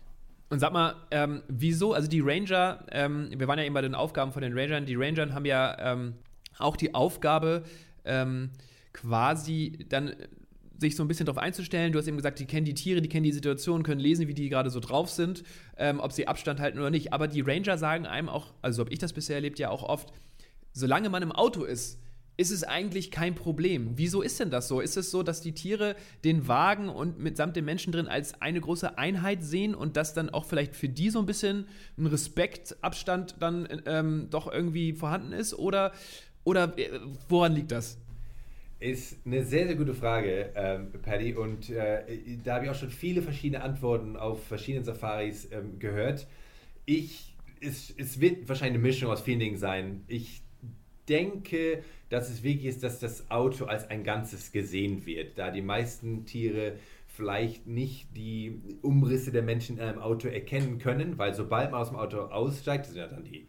Und 0.51 0.59
sag 0.59 0.73
mal, 0.73 0.95
ähm, 1.11 1.43
wieso, 1.47 1.93
also 1.93 2.09
die 2.09 2.19
Ranger, 2.19 2.85
ähm, 2.91 3.29
wir 3.33 3.47
waren 3.47 3.57
ja 3.57 3.63
eben 3.63 3.73
bei 3.73 3.81
den 3.81 3.95
Aufgaben 3.95 4.33
von 4.33 4.41
den 4.41 4.51
Rangern, 4.51 4.85
die 4.85 4.95
Ranger 4.95 5.33
haben 5.33 5.45
ja 5.45 5.77
ähm, 5.79 6.15
auch 6.59 6.75
die 6.75 6.93
Aufgabe, 6.93 7.63
ähm, 8.03 8.49
quasi 8.91 9.85
dann 9.87 10.13
sich 10.77 10.97
so 10.97 11.05
ein 11.05 11.07
bisschen 11.07 11.25
darauf 11.25 11.41
einzustellen. 11.41 11.93
Du 11.93 11.99
hast 11.99 12.07
eben 12.07 12.17
gesagt, 12.17 12.37
die 12.39 12.47
kennen 12.47 12.65
die 12.65 12.73
Tiere, 12.73 13.01
die 13.01 13.07
kennen 13.07 13.23
die 13.23 13.31
Situation, 13.31 13.83
können 13.83 14.01
lesen, 14.01 14.27
wie 14.27 14.33
die 14.33 14.49
gerade 14.49 14.69
so 14.69 14.81
drauf 14.81 15.09
sind, 15.09 15.43
ähm, 15.77 16.01
ob 16.01 16.11
sie 16.11 16.27
Abstand 16.27 16.59
halten 16.59 16.79
oder 16.79 16.89
nicht. 16.89 17.13
Aber 17.13 17.29
die 17.29 17.39
Ranger 17.39 17.77
sagen 17.77 18.05
einem 18.05 18.27
auch, 18.27 18.53
also 18.61 18.75
so 18.75 18.81
habe 18.83 18.91
ich 18.91 18.99
das 18.99 19.13
bisher 19.13 19.37
erlebt, 19.37 19.57
ja 19.57 19.69
auch 19.69 19.83
oft, 19.83 20.11
solange 20.73 21.07
man 21.07 21.23
im 21.23 21.31
Auto 21.31 21.63
ist, 21.63 22.00
ist 22.38 22.52
es 22.52 22.63
eigentlich 22.63 23.12
kein 23.12 23.36
Problem. 23.36 23.91
Wieso 23.96 24.22
ist 24.22 24.39
denn 24.39 24.50
das 24.50 24.67
so? 24.67 24.80
Ist 24.80 24.98
es 24.98 25.12
so, 25.12 25.22
dass 25.22 25.41
die 25.41 25.52
Tiere 25.54 25.96
den 26.24 26.48
Wagen 26.48 26.89
und 26.89 27.20
mitsamt 27.20 27.56
den 27.56 27.65
Menschen 27.65 27.91
drin 27.91 28.08
als 28.08 28.41
eine 28.41 28.60
große 28.60 28.98
Einheit 28.98 29.44
sehen 29.44 29.76
und 29.76 29.98
dass 29.98 30.13
dann 30.13 30.30
auch 30.30 30.46
vielleicht 30.46 30.76
für 30.76 30.89
die 30.89 31.10
so 31.10 31.20
ein 31.20 31.26
bisschen 31.26 31.67
ein 31.98 32.08
Respektabstand 32.08 33.36
dann 33.39 33.84
ähm, 33.86 34.28
doch 34.30 34.52
irgendwie 34.52 34.94
vorhanden 34.94 35.34
ist? 35.34 35.54
Oder, 35.54 35.91
oder 36.44 36.78
äh, 36.78 37.00
woran 37.30 37.54
liegt 37.54 37.72
das? 37.72 38.00
Ist 38.80 39.20
eine 39.28 39.46
sehr, 39.46 39.67
sehr 39.67 39.76
gute 39.76 39.94
Frage, 39.94 40.50
ähm, 40.56 40.91
Paddy. 41.04 41.36
Und 41.36 41.70
äh, 41.70 42.02
da 42.44 42.56
habe 42.56 42.65
ich 42.65 42.72
auch 42.72 42.76
schon 42.76 42.89
viele 42.89 43.22
verschiedene 43.22 43.62
Antworten 43.62 44.15
auf 44.15 44.44
verschiedenen 44.48 44.86
Safaris 44.86 45.48
ähm, 45.52 45.78
gehört. 45.78 46.26
Ich, 46.86 47.36
es, 47.60 47.94
es 47.96 48.20
wird 48.20 48.50
wahrscheinlich 48.50 48.80
eine 48.80 48.88
Mischung 48.88 49.12
aus 49.12 49.22
vielen 49.22 49.39
Dingen 49.39 49.58
sein. 49.58 50.04
Ich 50.08 50.41
denke, 51.07 51.83
dass 52.09 52.29
es 52.29 52.43
wichtig 52.43 52.65
ist, 52.65 52.83
dass 52.83 52.99
das 52.99 53.29
Auto 53.31 53.65
als 53.65 53.89
ein 53.89 54.03
Ganzes 54.03 54.51
gesehen 54.51 55.05
wird, 55.05 55.37
da 55.37 55.51
die 55.51 55.61
meisten 55.61 56.25
Tiere 56.25 56.73
vielleicht 57.07 57.67
nicht 57.67 58.15
die 58.15 58.61
Umrisse 58.81 59.31
der 59.31 59.43
Menschen 59.43 59.77
in 59.77 59.83
einem 59.83 59.99
Auto 59.99 60.27
erkennen 60.27 60.79
können, 60.79 61.17
weil 61.17 61.33
sobald 61.33 61.71
man 61.71 61.81
aus 61.81 61.89
dem 61.89 61.97
Auto 61.97 62.19
aussteigt, 62.19 62.85
das 62.85 62.93
sind 62.93 63.01
ja 63.01 63.07
dann 63.07 63.23
die 63.23 63.47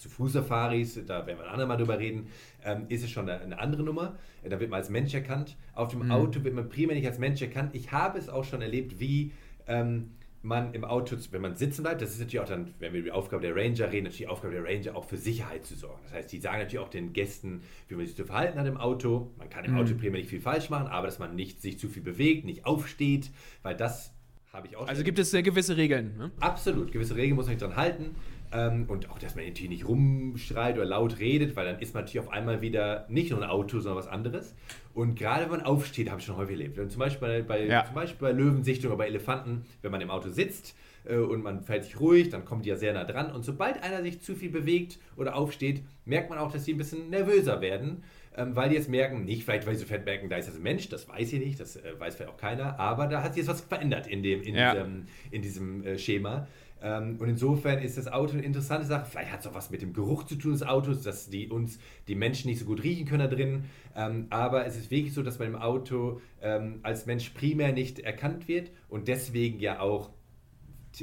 zu 0.00 0.08
Fuß-Safaris, 0.08 0.98
da 1.06 1.26
werden 1.26 1.38
wir 1.38 1.44
ein 1.44 1.52
andermal 1.52 1.76
drüber 1.76 1.98
reden, 1.98 2.28
ähm, 2.64 2.86
ist 2.88 3.04
es 3.04 3.10
schon 3.10 3.28
eine, 3.28 3.58
andere 3.58 3.82
Nummer. 3.82 4.18
Da 4.42 4.58
wird 4.58 4.70
man 4.70 4.78
als 4.78 4.88
Mensch 4.88 5.12
erkannt. 5.12 5.56
Auf 5.74 5.90
dem 5.90 6.06
mhm. 6.06 6.10
Auto 6.10 6.42
wird 6.42 6.54
man 6.54 6.70
primär 6.70 6.96
nicht 6.96 7.06
als 7.06 7.18
Mensch 7.18 7.42
erkannt. 7.42 7.74
Ich 7.74 7.92
habe 7.92 8.18
es 8.18 8.30
auch 8.30 8.44
schon 8.44 8.62
erlebt, 8.62 8.98
wie 8.98 9.32
ähm, 9.66 10.12
man 10.42 10.72
im 10.72 10.84
Auto, 10.84 11.16
wenn 11.30 11.42
man 11.42 11.56
sitzen 11.56 11.82
bleibt, 11.82 12.00
das 12.00 12.12
ist 12.12 12.18
natürlich 12.18 12.40
auch 12.40 12.48
dann, 12.48 12.74
wenn 12.78 12.92
wir 12.92 13.00
über 13.00 13.08
die 13.08 13.12
Aufgabe 13.12 13.42
der 13.42 13.54
Ranger 13.54 13.92
reden, 13.92 14.04
natürlich 14.04 14.18
die 14.18 14.26
Aufgabe 14.28 14.54
der 14.54 14.64
Ranger 14.64 14.96
auch 14.96 15.04
für 15.04 15.18
Sicherheit 15.18 15.66
zu 15.66 15.74
sorgen. 15.74 16.00
Das 16.04 16.14
heißt, 16.14 16.32
die 16.32 16.38
sagen 16.38 16.58
natürlich 16.58 16.78
auch 16.78 16.88
den 16.88 17.12
Gästen, 17.12 17.62
wie 17.88 17.94
man 17.94 18.06
sich 18.06 18.16
zu 18.16 18.24
verhalten 18.24 18.58
hat 18.58 18.66
im 18.66 18.78
Auto. 18.78 19.32
Man 19.36 19.50
kann 19.50 19.64
im 19.64 19.72
mhm. 19.72 19.78
Auto 19.78 19.94
primär 19.94 20.20
nicht 20.20 20.30
viel 20.30 20.40
falsch 20.40 20.70
machen, 20.70 20.86
aber 20.86 21.06
dass 21.06 21.18
man 21.18 21.34
nicht 21.34 21.60
sich 21.60 21.78
zu 21.78 21.88
viel 21.88 22.02
bewegt, 22.02 22.46
nicht 22.46 22.64
aufsteht, 22.64 23.30
weil 23.62 23.76
das 23.76 24.14
habe 24.52 24.66
ich 24.66 24.76
auch 24.76 24.88
Also 24.88 25.04
gibt 25.04 25.18
es 25.18 25.32
äh, 25.34 25.42
gewisse 25.42 25.76
Regeln. 25.76 26.16
Ne? 26.16 26.30
Absolut, 26.40 26.90
gewisse 26.90 27.16
Regeln 27.16 27.36
muss 27.36 27.46
man 27.46 27.56
sich 27.56 27.62
dran 27.62 27.76
halten. 27.76 28.16
Ähm, 28.52 28.86
und 28.88 29.10
auch, 29.10 29.18
dass 29.18 29.36
man 29.36 29.44
natürlich 29.44 29.70
nicht 29.70 29.86
rumschreit 29.86 30.76
oder 30.76 30.84
laut 30.84 31.18
redet, 31.20 31.54
weil 31.54 31.66
dann 31.66 31.78
ist 31.78 31.94
man 31.94 32.04
natürlich 32.04 32.26
auf 32.26 32.32
einmal 32.32 32.60
wieder 32.60 33.06
nicht 33.08 33.30
nur 33.30 33.40
ein 33.42 33.48
Auto, 33.48 33.78
sondern 33.78 33.98
was 33.98 34.08
anderes. 34.08 34.54
Und 34.92 35.14
gerade 35.14 35.44
wenn 35.44 35.50
man 35.50 35.62
aufsteht, 35.62 36.10
habe 36.10 36.20
ich 36.20 36.26
schon 36.26 36.36
häufig 36.36 36.58
erlebt. 36.58 36.90
Zum 36.90 36.98
Beispiel 36.98 37.44
bei, 37.44 37.66
ja. 37.66 37.84
zum 37.84 37.94
Beispiel 37.94 38.28
bei 38.28 38.32
Löwensichtung 38.32 38.90
oder 38.90 38.98
bei 38.98 39.06
Elefanten, 39.06 39.64
wenn 39.82 39.92
man 39.92 40.00
im 40.00 40.10
Auto 40.10 40.30
sitzt 40.30 40.74
äh, 41.04 41.16
und 41.16 41.42
man 41.42 41.62
fällt 41.62 41.84
sich 41.84 42.00
ruhig, 42.00 42.30
dann 42.30 42.44
kommen 42.44 42.62
die 42.62 42.70
ja 42.70 42.76
sehr 42.76 42.92
nah 42.92 43.04
dran. 43.04 43.30
Und 43.30 43.44
sobald 43.44 43.82
einer 43.82 44.02
sich 44.02 44.20
zu 44.20 44.34
viel 44.34 44.50
bewegt 44.50 44.98
oder 45.16 45.36
aufsteht, 45.36 45.84
merkt 46.04 46.28
man 46.30 46.38
auch, 46.38 46.50
dass 46.50 46.64
sie 46.64 46.74
ein 46.74 46.78
bisschen 46.78 47.10
nervöser 47.10 47.60
werden 47.60 48.02
ähm, 48.36 48.54
weil 48.54 48.68
die 48.68 48.76
jetzt 48.76 48.88
merken, 48.88 49.24
nicht 49.24 49.44
vielleicht, 49.44 49.66
weil 49.66 49.74
sie 49.74 49.80
so 49.80 49.86
fett 49.86 50.04
merken, 50.04 50.28
da 50.28 50.36
ist 50.36 50.48
das 50.48 50.56
ein 50.56 50.62
Mensch, 50.62 50.88
das 50.88 51.08
weiß 51.08 51.32
ich 51.32 51.40
nicht, 51.40 51.58
das 51.58 51.76
äh, 51.76 51.98
weiß 51.98 52.14
vielleicht 52.14 52.30
auch 52.30 52.36
keiner, 52.36 52.78
aber 52.78 53.06
da 53.06 53.22
hat 53.22 53.34
sich 53.34 53.42
jetzt 53.42 53.48
was 53.48 53.60
verändert 53.60 54.06
in, 54.06 54.22
dem, 54.22 54.42
in 54.42 54.54
ja. 54.54 54.72
diesem, 54.72 55.06
in 55.30 55.42
diesem 55.42 55.84
äh, 55.84 55.98
Schema. 55.98 56.46
Ähm, 56.82 57.16
und 57.18 57.28
insofern 57.28 57.78
ist 57.78 57.98
das 57.98 58.08
Auto 58.08 58.34
eine 58.34 58.42
interessante 58.42 58.86
Sache. 58.86 59.06
Vielleicht 59.06 59.32
hat 59.32 59.40
es 59.40 59.46
auch 59.46 59.54
was 59.54 59.70
mit 59.70 59.82
dem 59.82 59.92
Geruch 59.92 60.24
zu 60.24 60.36
tun 60.36 60.52
des 60.52 60.62
Autos, 60.62 61.02
dass 61.02 61.28
die 61.28 61.48
uns, 61.48 61.78
die 62.08 62.14
Menschen 62.14 62.48
nicht 62.48 62.58
so 62.60 62.64
gut 62.64 62.82
riechen 62.82 63.06
können 63.06 63.28
da 63.28 63.34
drin. 63.34 63.64
Ähm, 63.94 64.26
aber 64.30 64.66
es 64.66 64.76
ist 64.76 64.90
wirklich 64.90 65.12
so, 65.12 65.22
dass 65.22 65.38
man 65.38 65.48
im 65.48 65.56
Auto 65.56 66.20
ähm, 66.40 66.80
als 66.82 67.06
Mensch 67.06 67.30
primär 67.30 67.72
nicht 67.72 67.98
erkannt 67.98 68.48
wird 68.48 68.70
und 68.88 69.08
deswegen 69.08 69.60
ja 69.60 69.80
auch 69.80 70.10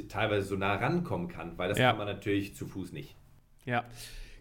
teilweise 0.08 0.46
so 0.46 0.56
nah 0.56 0.74
rankommen 0.74 1.28
kann, 1.28 1.56
weil 1.56 1.68
das 1.68 1.78
ja. 1.78 1.90
kann 1.90 1.98
man 1.98 2.06
natürlich 2.06 2.54
zu 2.54 2.66
Fuß 2.66 2.92
nicht. 2.92 3.14
Ja. 3.64 3.84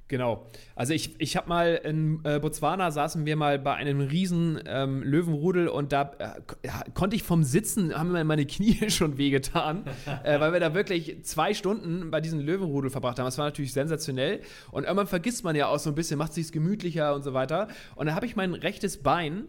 Genau. 0.09 0.47
Also 0.75 0.93
ich, 0.93 1.19
ich 1.19 1.35
habe 1.35 1.49
mal 1.49 1.81
in 1.83 2.21
äh, 2.23 2.39
Botswana 2.39 2.91
saßen 2.91 3.25
wir 3.25 3.35
mal 3.35 3.59
bei 3.59 3.73
einem 3.73 3.99
riesen 3.99 4.59
ähm, 4.65 5.03
Löwenrudel 5.03 5.67
und 5.67 5.91
da 5.91 6.11
äh, 6.19 6.69
konnte 6.93 7.17
ich 7.17 7.23
vom 7.23 7.43
Sitzen, 7.43 7.93
haben 7.93 8.13
mir 8.13 8.23
meine 8.23 8.45
Knie 8.45 8.77
schon 8.89 9.17
wehgetan, 9.17 9.83
äh, 10.23 10.39
weil 10.39 10.53
wir 10.53 10.61
da 10.61 10.73
wirklich 10.73 11.25
zwei 11.25 11.53
Stunden 11.53 12.09
bei 12.09 12.21
diesem 12.21 12.39
Löwenrudel 12.39 12.89
verbracht 12.89 13.19
haben. 13.19 13.25
Das 13.25 13.37
war 13.37 13.45
natürlich 13.45 13.73
sensationell 13.73 14.41
und 14.71 14.83
irgendwann 14.83 15.07
vergisst 15.07 15.43
man 15.43 15.57
ja 15.57 15.67
auch 15.67 15.79
so 15.79 15.89
ein 15.89 15.95
bisschen, 15.95 16.17
macht 16.17 16.33
sich 16.33 16.53
gemütlicher 16.53 17.13
und 17.13 17.23
so 17.23 17.33
weiter. 17.33 17.67
Und 17.95 18.07
da 18.07 18.15
habe 18.15 18.25
ich 18.25 18.37
mein 18.37 18.53
rechtes 18.53 19.03
Bein 19.03 19.47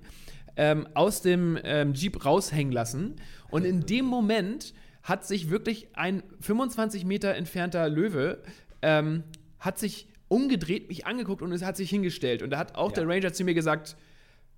ähm, 0.56 0.88
aus 0.94 1.22
dem 1.22 1.56
ähm, 1.62 1.94
Jeep 1.94 2.24
raushängen 2.24 2.72
lassen 2.72 3.14
und 3.50 3.64
in 3.64 3.86
dem 3.86 4.06
Moment 4.06 4.74
hat 5.04 5.24
sich 5.24 5.50
wirklich 5.50 5.88
ein 5.94 6.24
25 6.40 7.04
Meter 7.04 7.36
entfernter 7.36 7.88
Löwe 7.88 8.42
ähm, 8.82 9.22
hat 9.60 9.78
sich 9.78 10.08
umgedreht, 10.28 10.88
mich 10.88 11.06
angeguckt 11.06 11.42
und 11.42 11.52
es 11.52 11.64
hat 11.64 11.76
sich 11.76 11.90
hingestellt. 11.90 12.42
Und 12.42 12.50
da 12.50 12.58
hat 12.58 12.76
auch 12.76 12.90
ja. 12.90 13.04
der 13.04 13.08
Ranger 13.08 13.32
zu 13.32 13.44
mir 13.44 13.54
gesagt, 13.54 13.96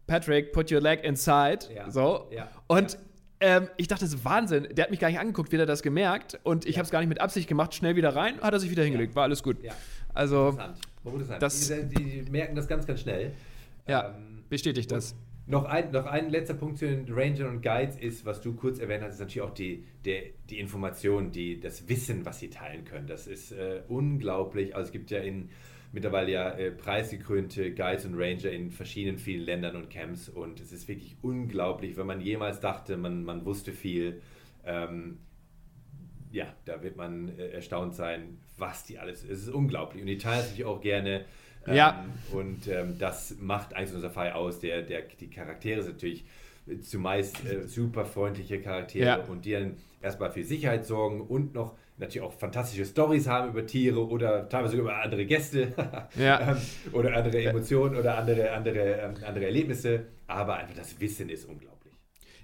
Patrick, 0.07 0.53
put 0.53 0.71
your 0.73 0.81
leg 0.81 1.05
inside. 1.05 1.73
Ja. 1.75 1.91
So. 1.91 2.29
Ja. 2.33 2.49
Und 2.67 2.99
ähm, 3.41 3.69
ich 3.77 3.89
dachte, 3.89 4.05
das 4.05 4.13
ist 4.13 4.25
Wahnsinn. 4.25 4.69
Der 4.73 4.85
hat 4.85 4.91
mich 4.91 5.01
gar 5.01 5.09
nicht 5.09 5.19
angeguckt, 5.19 5.51
wieder 5.53 5.67
das 5.67 5.83
gemerkt. 5.83 6.39
Und 6.43 6.67
ich 6.67 6.77
habe 6.77 6.85
es 6.85 6.91
gar 6.91 7.01
nicht 7.01 7.09
mit 7.09 7.21
Absicht 7.21 7.49
gemacht. 7.49 7.75
Schnell 7.75 7.97
wieder 7.97 8.15
rein, 8.15 8.41
hat 8.41 8.53
er 8.53 8.61
sich 8.61 8.71
wieder 8.71 8.83
hingelegt. 8.83 9.15
War 9.15 9.23
alles 9.25 9.43
gut. 9.43 9.57
Also, 10.13 10.49
Interessant. 10.49 10.79
Interessant. 11.05 11.43
Das, 11.43 11.69
die, 11.69 12.23
die, 12.23 12.31
merken 12.31 12.57
das 12.57 12.69
ganz, 12.69 12.87
ganz 12.87 13.01
schnell. 13.01 13.33
Ja, 13.87 14.15
ähm, 14.17 14.45
bestätigt 14.49 14.91
das. 14.91 15.15
Noch 15.51 15.65
ein, 15.65 15.91
noch 15.91 16.07
ein 16.07 16.31
letzter 16.31 16.55
Punkt 16.55 16.79
zu 16.79 16.87
den 16.87 17.13
Rangern 17.13 17.49
und 17.49 17.61
Guides 17.61 17.97
ist, 17.97 18.25
was 18.25 18.41
du 18.41 18.55
kurz 18.55 18.79
erwähnt 18.79 19.03
hast, 19.03 19.15
ist 19.15 19.21
natürlich 19.21 19.41
auch 19.41 19.53
die, 19.53 19.85
der, 20.05 20.23
die 20.49 20.61
Information, 20.61 21.33
die, 21.33 21.59
das 21.59 21.89
Wissen, 21.89 22.25
was 22.25 22.39
sie 22.39 22.51
teilen 22.51 22.85
können. 22.85 23.09
Das 23.09 23.27
ist 23.27 23.51
äh, 23.51 23.83
unglaublich. 23.89 24.77
Also 24.77 24.87
es 24.87 24.93
gibt 24.93 25.11
ja 25.11 25.19
in 25.19 25.49
mittlerweile 25.91 26.31
ja 26.31 26.51
äh, 26.51 26.71
preisgekrönte 26.71 27.75
Guides 27.75 28.05
und 28.05 28.15
Ranger 28.15 28.53
in 28.53 28.71
verschiedenen 28.71 29.19
vielen 29.19 29.45
Ländern 29.45 29.75
und 29.75 29.91
Camps 29.91 30.29
und 30.29 30.61
es 30.61 30.71
ist 30.71 30.87
wirklich 30.87 31.17
unglaublich, 31.21 31.97
wenn 31.97 32.07
man 32.07 32.21
jemals 32.21 32.61
dachte, 32.61 32.97
man, 32.97 33.25
man 33.25 33.45
wusste 33.45 33.73
viel. 33.73 34.23
Ähm, 34.65 35.19
ja, 36.31 36.55
da 36.65 36.81
wird 36.85 36.97
man 36.97 37.29
äh, 37.37 37.49
erstaunt 37.49 37.97
sein, 37.97 38.39
was 38.57 38.85
die 38.85 39.01
alles. 39.01 39.25
Es 39.25 39.43
ist 39.43 39.49
unglaublich 39.49 40.01
und 40.01 40.07
die 40.07 40.19
teilen 40.19 40.43
natürlich 40.43 40.65
auch 40.65 40.81
gerne 40.81 41.25
ähm, 41.67 41.75
ja. 41.75 42.05
Und 42.33 42.69
ähm, 42.69 42.97
das 42.99 43.37
macht 43.41 43.75
eigentlich 43.75 43.95
ein 43.95 44.01
Safari 44.01 44.31
aus. 44.31 44.61
Der, 44.61 44.83
der, 44.83 45.03
die 45.03 45.29
Charaktere 45.29 45.83
sind 45.83 45.95
natürlich 45.95 46.25
zumeist 46.83 47.45
äh, 47.45 47.67
super 47.67 48.05
freundliche 48.05 48.61
Charaktere 48.61 49.07
ja. 49.07 49.17
und 49.25 49.45
die 49.45 49.53
dann 49.53 49.77
erstmal 50.01 50.31
für 50.31 50.45
Sicherheit 50.45 50.87
sorgen 50.87 51.21
und 51.21 51.55
noch 51.55 51.75
natürlich 51.99 52.27
auch 52.27 52.33
fantastische 52.33 52.87
Stories 52.87 53.27
haben 53.27 53.51
über 53.51 53.67
Tiere 53.67 54.07
oder 54.09 54.49
teilweise 54.49 54.77
über 54.77 54.97
andere 55.03 55.27
Gäste 55.27 55.73
ja. 56.19 56.53
Ähm, 56.53 56.57
oder 56.93 57.15
andere 57.17 57.43
Emotionen 57.43 57.97
oder 57.97 58.17
andere, 58.17 58.51
andere, 58.53 58.93
ähm, 58.93 59.15
andere 59.27 59.45
Erlebnisse. 59.45 60.07
Aber 60.27 60.57
einfach 60.57 60.75
das 60.75 60.99
Wissen 61.01 61.29
ist 61.29 61.45
unglaublich. 61.45 61.95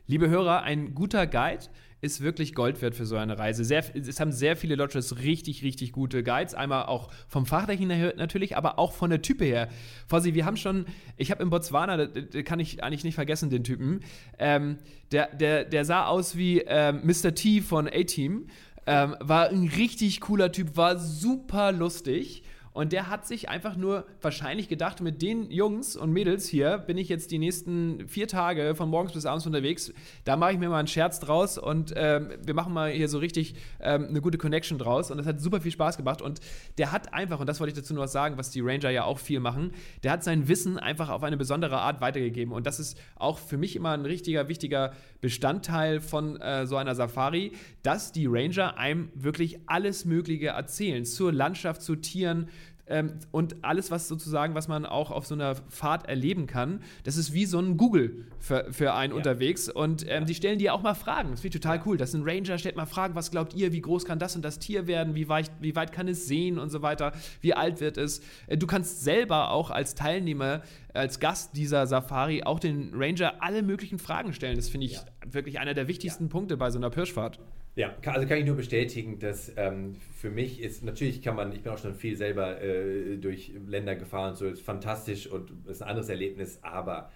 Liebe 0.07 0.29
Hörer, 0.29 0.63
ein 0.63 0.95
guter 0.95 1.27
Guide 1.27 1.65
ist 2.07 2.21
wirklich 2.23 2.55
Gold 2.55 2.81
wert 2.81 2.95
für 2.95 3.05
so 3.05 3.17
eine 3.17 3.39
Reise. 3.39 3.65
Sehr, 3.65 3.85
es 3.95 4.21
haben 4.21 4.33
sehr 4.33 4.57
viele 4.57 4.77
Lodges 4.77 5.19
richtig, 5.19 5.63
richtig 5.63 5.93
gute 5.93 6.23
Guides. 6.23 6.55
Einmal 6.55 6.87
auch 6.87 7.11
vom 7.29 7.45
Fachdecken 7.45 7.91
her 7.91 8.15
natürlich, 8.17 8.57
aber 8.57 8.79
auch 8.79 8.93
von 8.93 9.11
der 9.11 9.21
Type 9.21 9.45
her. 9.45 9.69
Fossi, 10.07 10.35
wir 10.35 10.47
haben 10.47 10.57
schon, 10.57 10.87
ich 11.17 11.31
habe 11.31 11.43
in 11.43 11.51
Botswana, 11.51 12.07
das, 12.07 12.45
kann 12.45 12.61
ich 12.61 12.83
eigentlich 12.83 13.05
nicht 13.05 13.17
vergessen, 13.17 13.51
den 13.51 13.65
Typen, 13.65 14.01
ähm, 14.39 14.79
der, 15.13 15.35
der, 15.35 15.65
der 15.65 15.85
sah 15.85 16.07
aus 16.07 16.37
wie 16.37 16.61
ähm, 16.61 17.01
Mr. 17.05 17.35
T 17.35 17.61
von 17.61 17.89
A-Team. 17.89 18.47
Ähm, 18.89 19.17
war 19.19 19.49
ein 19.49 19.69
richtig 19.77 20.21
cooler 20.21 20.53
Typ, 20.53 20.77
war 20.77 20.97
super 20.99 21.73
lustig. 21.73 22.45
Und 22.77 22.93
der 22.93 23.09
hat 23.09 23.27
sich 23.27 23.49
einfach 23.49 23.75
nur 23.75 24.05
wahrscheinlich 24.21 24.69
gedacht, 24.69 25.01
mit 25.01 25.23
den 25.23 25.51
Jungs 25.51 25.97
und 25.97 26.13
Mädels 26.13 26.47
hier 26.47 26.77
bin 26.77 26.99
ich 26.99 27.09
jetzt 27.09 27.31
die 27.31 27.39
nächsten 27.39 28.07
vier 28.07 28.29
Tage 28.29 28.75
von 28.75 28.91
morgens 28.91 29.15
bis 29.15 29.25
abends 29.25 29.47
unterwegs. 29.47 29.95
Da 30.25 30.37
mache 30.37 30.53
ich 30.53 30.59
mir 30.59 30.69
mal 30.69 30.81
einen 30.81 30.87
Scherz 30.87 31.19
draus 31.19 31.57
und 31.57 31.95
ähm, 31.97 32.33
wir 32.45 32.53
machen 32.53 32.75
mal 32.75 32.91
hier 32.91 33.09
so 33.09 33.17
richtig 33.17 33.55
ähm, 33.81 34.09
eine 34.11 34.21
gute 34.21 34.37
Connection 34.37 34.77
draus. 34.77 35.11
Und 35.11 35.17
das 35.17 35.27
hat 35.27 35.41
super 35.41 35.63
viel 35.63 35.73
Spaß 35.73 35.97
gemacht. 35.97 36.21
Und 36.21 36.41
der 36.77 36.93
hat 36.93 37.15
einfach, 37.15 37.41
und 37.41 37.47
das 37.47 37.61
wollte 37.61 37.71
ich 37.71 37.79
dazu 37.79 37.95
noch 37.95 38.09
sagen, 38.09 38.37
was 38.37 38.51
die 38.51 38.61
Ranger 38.61 38.91
ja 38.91 39.05
auch 39.05 39.21
viel 39.21 39.41
machen, 39.41 39.73
der 40.03 40.13
hat 40.13 40.23
sein 40.23 40.47
Wissen 40.47 40.79
einfach 40.79 41.09
auf 41.09 41.23
eine 41.23 41.39
besondere 41.39 41.79
Art 41.79 42.03
weitergegeben. 42.03 42.53
Und 42.53 42.67
das 42.67 42.79
ist 42.79 43.01
auch 43.15 43.39
für 43.39 43.57
mich 43.57 43.75
immer 43.75 43.93
ein 43.93 44.05
richtiger, 44.05 44.49
wichtiger 44.49 44.93
Bestandteil 45.23 46.03
von 46.03 46.39
äh, 46.43 46.67
so 46.67 46.77
einer 46.77 46.95
Safari, 46.95 47.53
dass 47.83 48.13
die 48.13 48.27
Ranger 48.27 48.77
einem 48.77 49.09
wirklich 49.15 49.61
alles 49.65 50.05
Mögliche 50.05 50.49
erzählen 50.49 51.07
zur 51.07 51.33
Landschaft, 51.33 51.81
zu 51.81 51.97
Tieren, 51.97 52.51
ähm, 52.89 53.15
und 53.33 53.57
alles, 53.63 53.91
was 53.91 54.09
sozusagen, 54.09 54.55
was 54.55 54.69
man 54.69 54.87
auch 54.87 55.11
auf 55.11 55.27
so 55.27 55.35
einer 55.35 55.57
Fahrt 55.69 56.09
erleben 56.09 56.47
kann, 56.47 56.81
das 57.05 57.17
ist 57.17 57.33
wie 57.33 57.47
so 57.47 57.59
ein 57.59 57.77
Google 57.77 58.27
für, 58.39 58.67
für 58.71 58.95
einen 58.95 59.13
ja. 59.13 59.17
unterwegs. 59.17 59.69
Und 59.69 60.03
ähm, 60.05 60.09
ja. 60.09 60.21
die 60.21 60.35
stellen 60.35 60.59
dir 60.59 60.75
auch 60.75 60.83
mal 60.83 60.95
Fragen. 60.95 61.31
Das 61.31 61.41
finde 61.41 61.57
ich 61.57 61.63
total 61.63 61.83
cool. 61.87 61.97
Das 61.97 62.11
ist 62.11 62.15
ein 62.15 62.23
Ranger, 62.25 62.59
stellt 62.59 62.77
mal 62.77 62.87
Fragen, 62.87 63.15
was 63.15 63.31
glaubt 63.31 63.55
ihr, 63.55 63.73
wie 63.73 63.81
groß 63.81 64.05
kann 64.05 64.19
das 64.19 64.37
und 64.37 64.45
das 64.45 64.59
Tier 64.59 64.87
werden, 64.87 65.15
wie 65.15 65.29
weit, 65.29 65.51
wie 65.61 65.75
weit 65.75 65.93
kann 65.93 66.09
es 66.09 66.27
sehen 66.27 66.59
und 66.59 66.71
so 66.71 66.83
weiter, 66.83 67.13
wie 67.41 67.55
alt 67.55 67.81
wird 67.81 67.97
es. 67.99 68.21
Äh, 68.47 68.57
du 68.57 68.67
kannst 68.67 69.03
selber 69.03 69.51
auch 69.51 69.71
als 69.71 69.95
Teilnehmer 69.95 70.63
als 70.95 71.21
Gast 71.21 71.57
dieser 71.57 71.87
Safari 71.87 72.43
auch 72.43 72.59
den 72.59 72.93
Ranger 72.95 73.35
alle 73.41 73.63
möglichen 73.63 73.99
Fragen 73.99 74.33
stellen. 74.33 74.57
Das 74.57 74.69
finde 74.69 74.87
ich 74.87 74.95
ja. 74.95 75.03
wirklich 75.27 75.59
einer 75.59 75.75
der 75.75 75.89
wichtigsten. 75.89 76.27
Punkte 76.29 76.57
bei 76.57 76.71
so 76.71 76.79
einer 76.79 76.91
Pirschfahrt. 76.91 77.39
Ja, 77.77 77.95
also 78.07 78.27
kann 78.27 78.39
ich 78.39 78.47
nur 78.47 78.57
bestätigen, 78.57 79.19
dass 79.19 79.53
ähm, 79.59 79.97
für 80.15 80.31
mich 80.31 80.63
ist, 80.63 80.83
natürlich 80.83 81.21
kann 81.21 81.37
man, 81.37 81.53
ich 81.53 81.61
bin 81.63 81.71
auch 81.73 81.79
schon 81.79 81.95
viel 81.95 82.17
selber 82.17 82.59
äh, 82.63 83.19
durch 83.19 83.53
Länder 83.67 83.95
gefahren, 83.97 84.35
so 84.35 84.47
ist 84.47 84.63
fantastisch 84.63 85.27
und 85.27 85.53
ist 85.67 85.83
ein 85.83 85.89
anderes 85.91 86.09
Erlebnis, 86.09 86.59
aber 86.63 87.11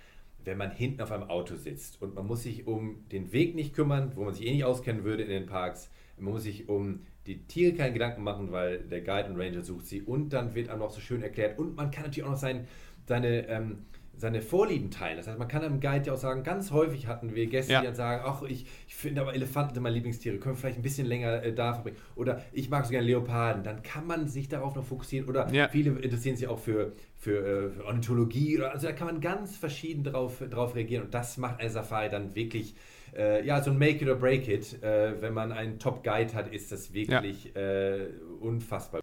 wenn 0.45 0.59
man 0.59 0.71
hinten 0.71 1.01
auf 1.01 1.13
einem 1.13 1.31
Auto 1.31 1.57
sitzt 1.57 2.03
und 2.03 2.15
man 2.15 2.27
muss 2.27 2.43
sich 2.43 2.67
um 2.67 3.09
den 3.11 3.33
Weg 3.33 3.55
nicht 3.55 3.75
kümmern, 3.75 4.13
wo 4.17 4.25
man 4.25 4.35
sich 4.35 4.47
eh 4.47 4.53
nicht 4.53 4.65
auskennen 4.65 5.03
würde 5.03 5.23
in 5.23 5.31
den 5.31 5.47
Parks, 5.47 5.91
man 6.19 6.35
muss 6.35 6.43
sich 6.43 6.69
um 6.69 7.07
die 7.27 7.47
Tiere 7.47 7.75
keine 7.75 7.95
Gedanken 7.95 8.23
machen, 8.23 8.53
weil 8.53 8.81
der 8.81 9.01
Guide 9.01 9.31
und 9.31 9.41
Ranger 9.41 9.63
sucht 9.63 9.87
sie 9.87 10.03
und 10.03 10.29
dann 10.35 10.55
wird 10.55 10.69
einem 10.69 10.81
noch 10.81 10.91
so 10.91 11.01
schön 11.01 11.23
erklärt 11.23 11.59
und 11.59 11.75
man 11.75 11.91
kann 11.91 12.05
natürlich 12.05 12.25
auch 12.25 12.33
noch 12.33 12.37
sein, 12.37 12.69
seine 13.07 13.49
ähm, 13.49 13.87
seine 14.17 14.43
Vorlieben 14.43 14.91
teilen. 14.91 15.17
Das 15.17 15.27
heißt, 15.27 15.39
man 15.39 15.49
kann 15.49 15.63
einem 15.63 15.81
Guide 15.81 16.07
ja 16.07 16.13
auch 16.13 16.19
sagen, 16.19 16.43
ganz 16.43 16.71
häufig 16.71 17.07
hatten 17.07 17.35
wir 17.35 17.47
Gäste, 17.47 17.73
ja. 17.73 17.81
die 17.81 17.87
dann 17.87 17.95
sagen, 17.95 18.23
ach, 18.27 18.43
ich, 18.43 18.67
ich 18.87 18.95
finde 18.95 19.23
aber 19.23 19.35
Elefanten 19.35 19.75
sind 19.75 19.83
meine 19.83 19.95
Lieblingstiere, 19.95 20.37
können 20.39 20.57
wir 20.57 20.61
vielleicht 20.61 20.79
ein 20.79 20.83
bisschen 20.83 21.07
länger 21.07 21.43
äh, 21.43 21.55
da 21.55 21.75
verbringen. 21.75 21.97
Oder 22.17 22.43
ich 22.53 22.69
mag 22.69 22.85
so 22.85 22.91
gerne 22.91 23.07
Leoparden. 23.07 23.63
Dann 23.63 23.83
kann 23.83 24.07
man 24.07 24.29
sich 24.29 24.49
darauf 24.49 24.75
noch 24.75 24.85
fokussieren. 24.85 25.29
Oder 25.29 25.51
ja. 25.53 25.69
viele 25.69 25.99
interessieren 25.99 26.37
sich 26.37 26.49
auch 26.49 26.59
für, 26.59 26.93
für, 27.17 27.39
äh, 27.39 27.71
für 27.71 27.85
Ornithologie. 27.87 28.59
Oder, 28.59 28.73
also 28.73 28.87
da 28.87 28.93
kann 28.93 29.07
man 29.07 29.21
ganz 29.21 29.57
verschieden 29.57 30.05
drauf, 30.05 30.43
drauf 30.51 30.75
reagieren. 30.75 31.05
Und 31.05 31.15
das 31.15 31.39
macht 31.39 31.61
eine 31.61 31.71
Safari 31.71 32.11
dann 32.11 32.35
wirklich 32.35 32.75
äh, 33.17 33.45
ja, 33.45 33.63
so 33.63 33.71
ein 33.71 33.79
Make 33.79 34.05
it 34.05 34.09
or 34.09 34.17
break 34.17 34.49
it. 34.49 34.83
Äh, 34.83 35.21
wenn 35.21 35.35
man 35.35 35.53
einen 35.53 35.79
Top-Guide 35.79 36.35
hat, 36.35 36.53
ist 36.53 36.73
das 36.73 36.93
wirklich 36.93 37.53
ja. 37.55 37.61
äh, 37.61 38.09
unfassbar. 38.41 39.00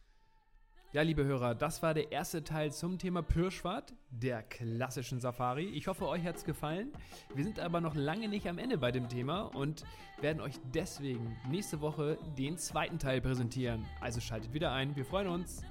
Ja, 0.94 1.02
liebe 1.02 1.26
Hörer, 1.26 1.54
das 1.54 1.84
war 1.84 1.94
der 1.94 2.14
erste 2.14 2.46
Teil 2.46 2.72
zum 2.72 2.98
Thema 2.98 3.22
Pirschwart, 3.22 3.94
der 4.10 4.42
klassischen 4.42 5.20
Safari. 5.20 5.66
Ich 5.66 5.88
hoffe, 5.88 6.08
euch 6.08 6.24
hat 6.24 6.38
es 6.38 6.46
gefallen. 6.46 6.94
Wir 7.36 7.44
sind 7.44 7.60
aber 7.60 7.82
noch 7.82 7.94
lange 7.94 8.30
nicht 8.30 8.48
am 8.48 8.58
Ende 8.58 8.78
bei 8.78 8.94
dem 8.94 9.10
Thema 9.10 9.54
und 9.54 9.84
werden 10.22 10.40
euch 10.40 10.54
deswegen 10.74 11.36
nächste 11.52 11.82
Woche 11.82 12.18
den 12.38 12.58
zweiten 12.58 13.00
Teil 13.00 13.20
präsentieren. 13.20 13.86
Also 14.00 14.22
schaltet 14.22 14.54
wieder 14.54 14.72
ein, 14.72 14.96
wir 14.96 15.04
freuen 15.04 15.28
uns. 15.28 15.62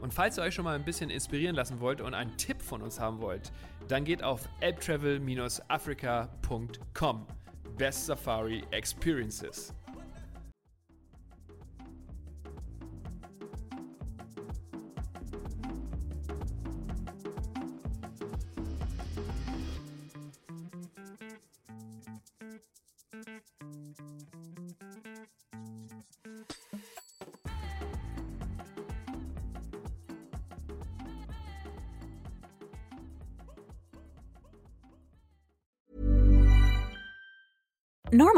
Und 0.00 0.12
falls 0.12 0.38
ihr 0.38 0.42
euch 0.42 0.56
schon 0.56 0.64
mal 0.64 0.74
ein 0.74 0.84
bisschen 0.84 1.08
inspirieren 1.08 1.54
lassen 1.54 1.78
wollt 1.78 2.00
und 2.00 2.14
einen 2.14 2.36
Tipp 2.36 2.62
von 2.62 2.82
uns 2.82 2.98
haben 2.98 3.20
wollt, 3.20 3.52
dann 3.86 4.04
geht 4.04 4.24
auf 4.24 4.48
elbtravel-africa.com. 4.58 7.26
Best 7.78 8.06
Safari 8.06 8.64
Experiences. 8.72 9.72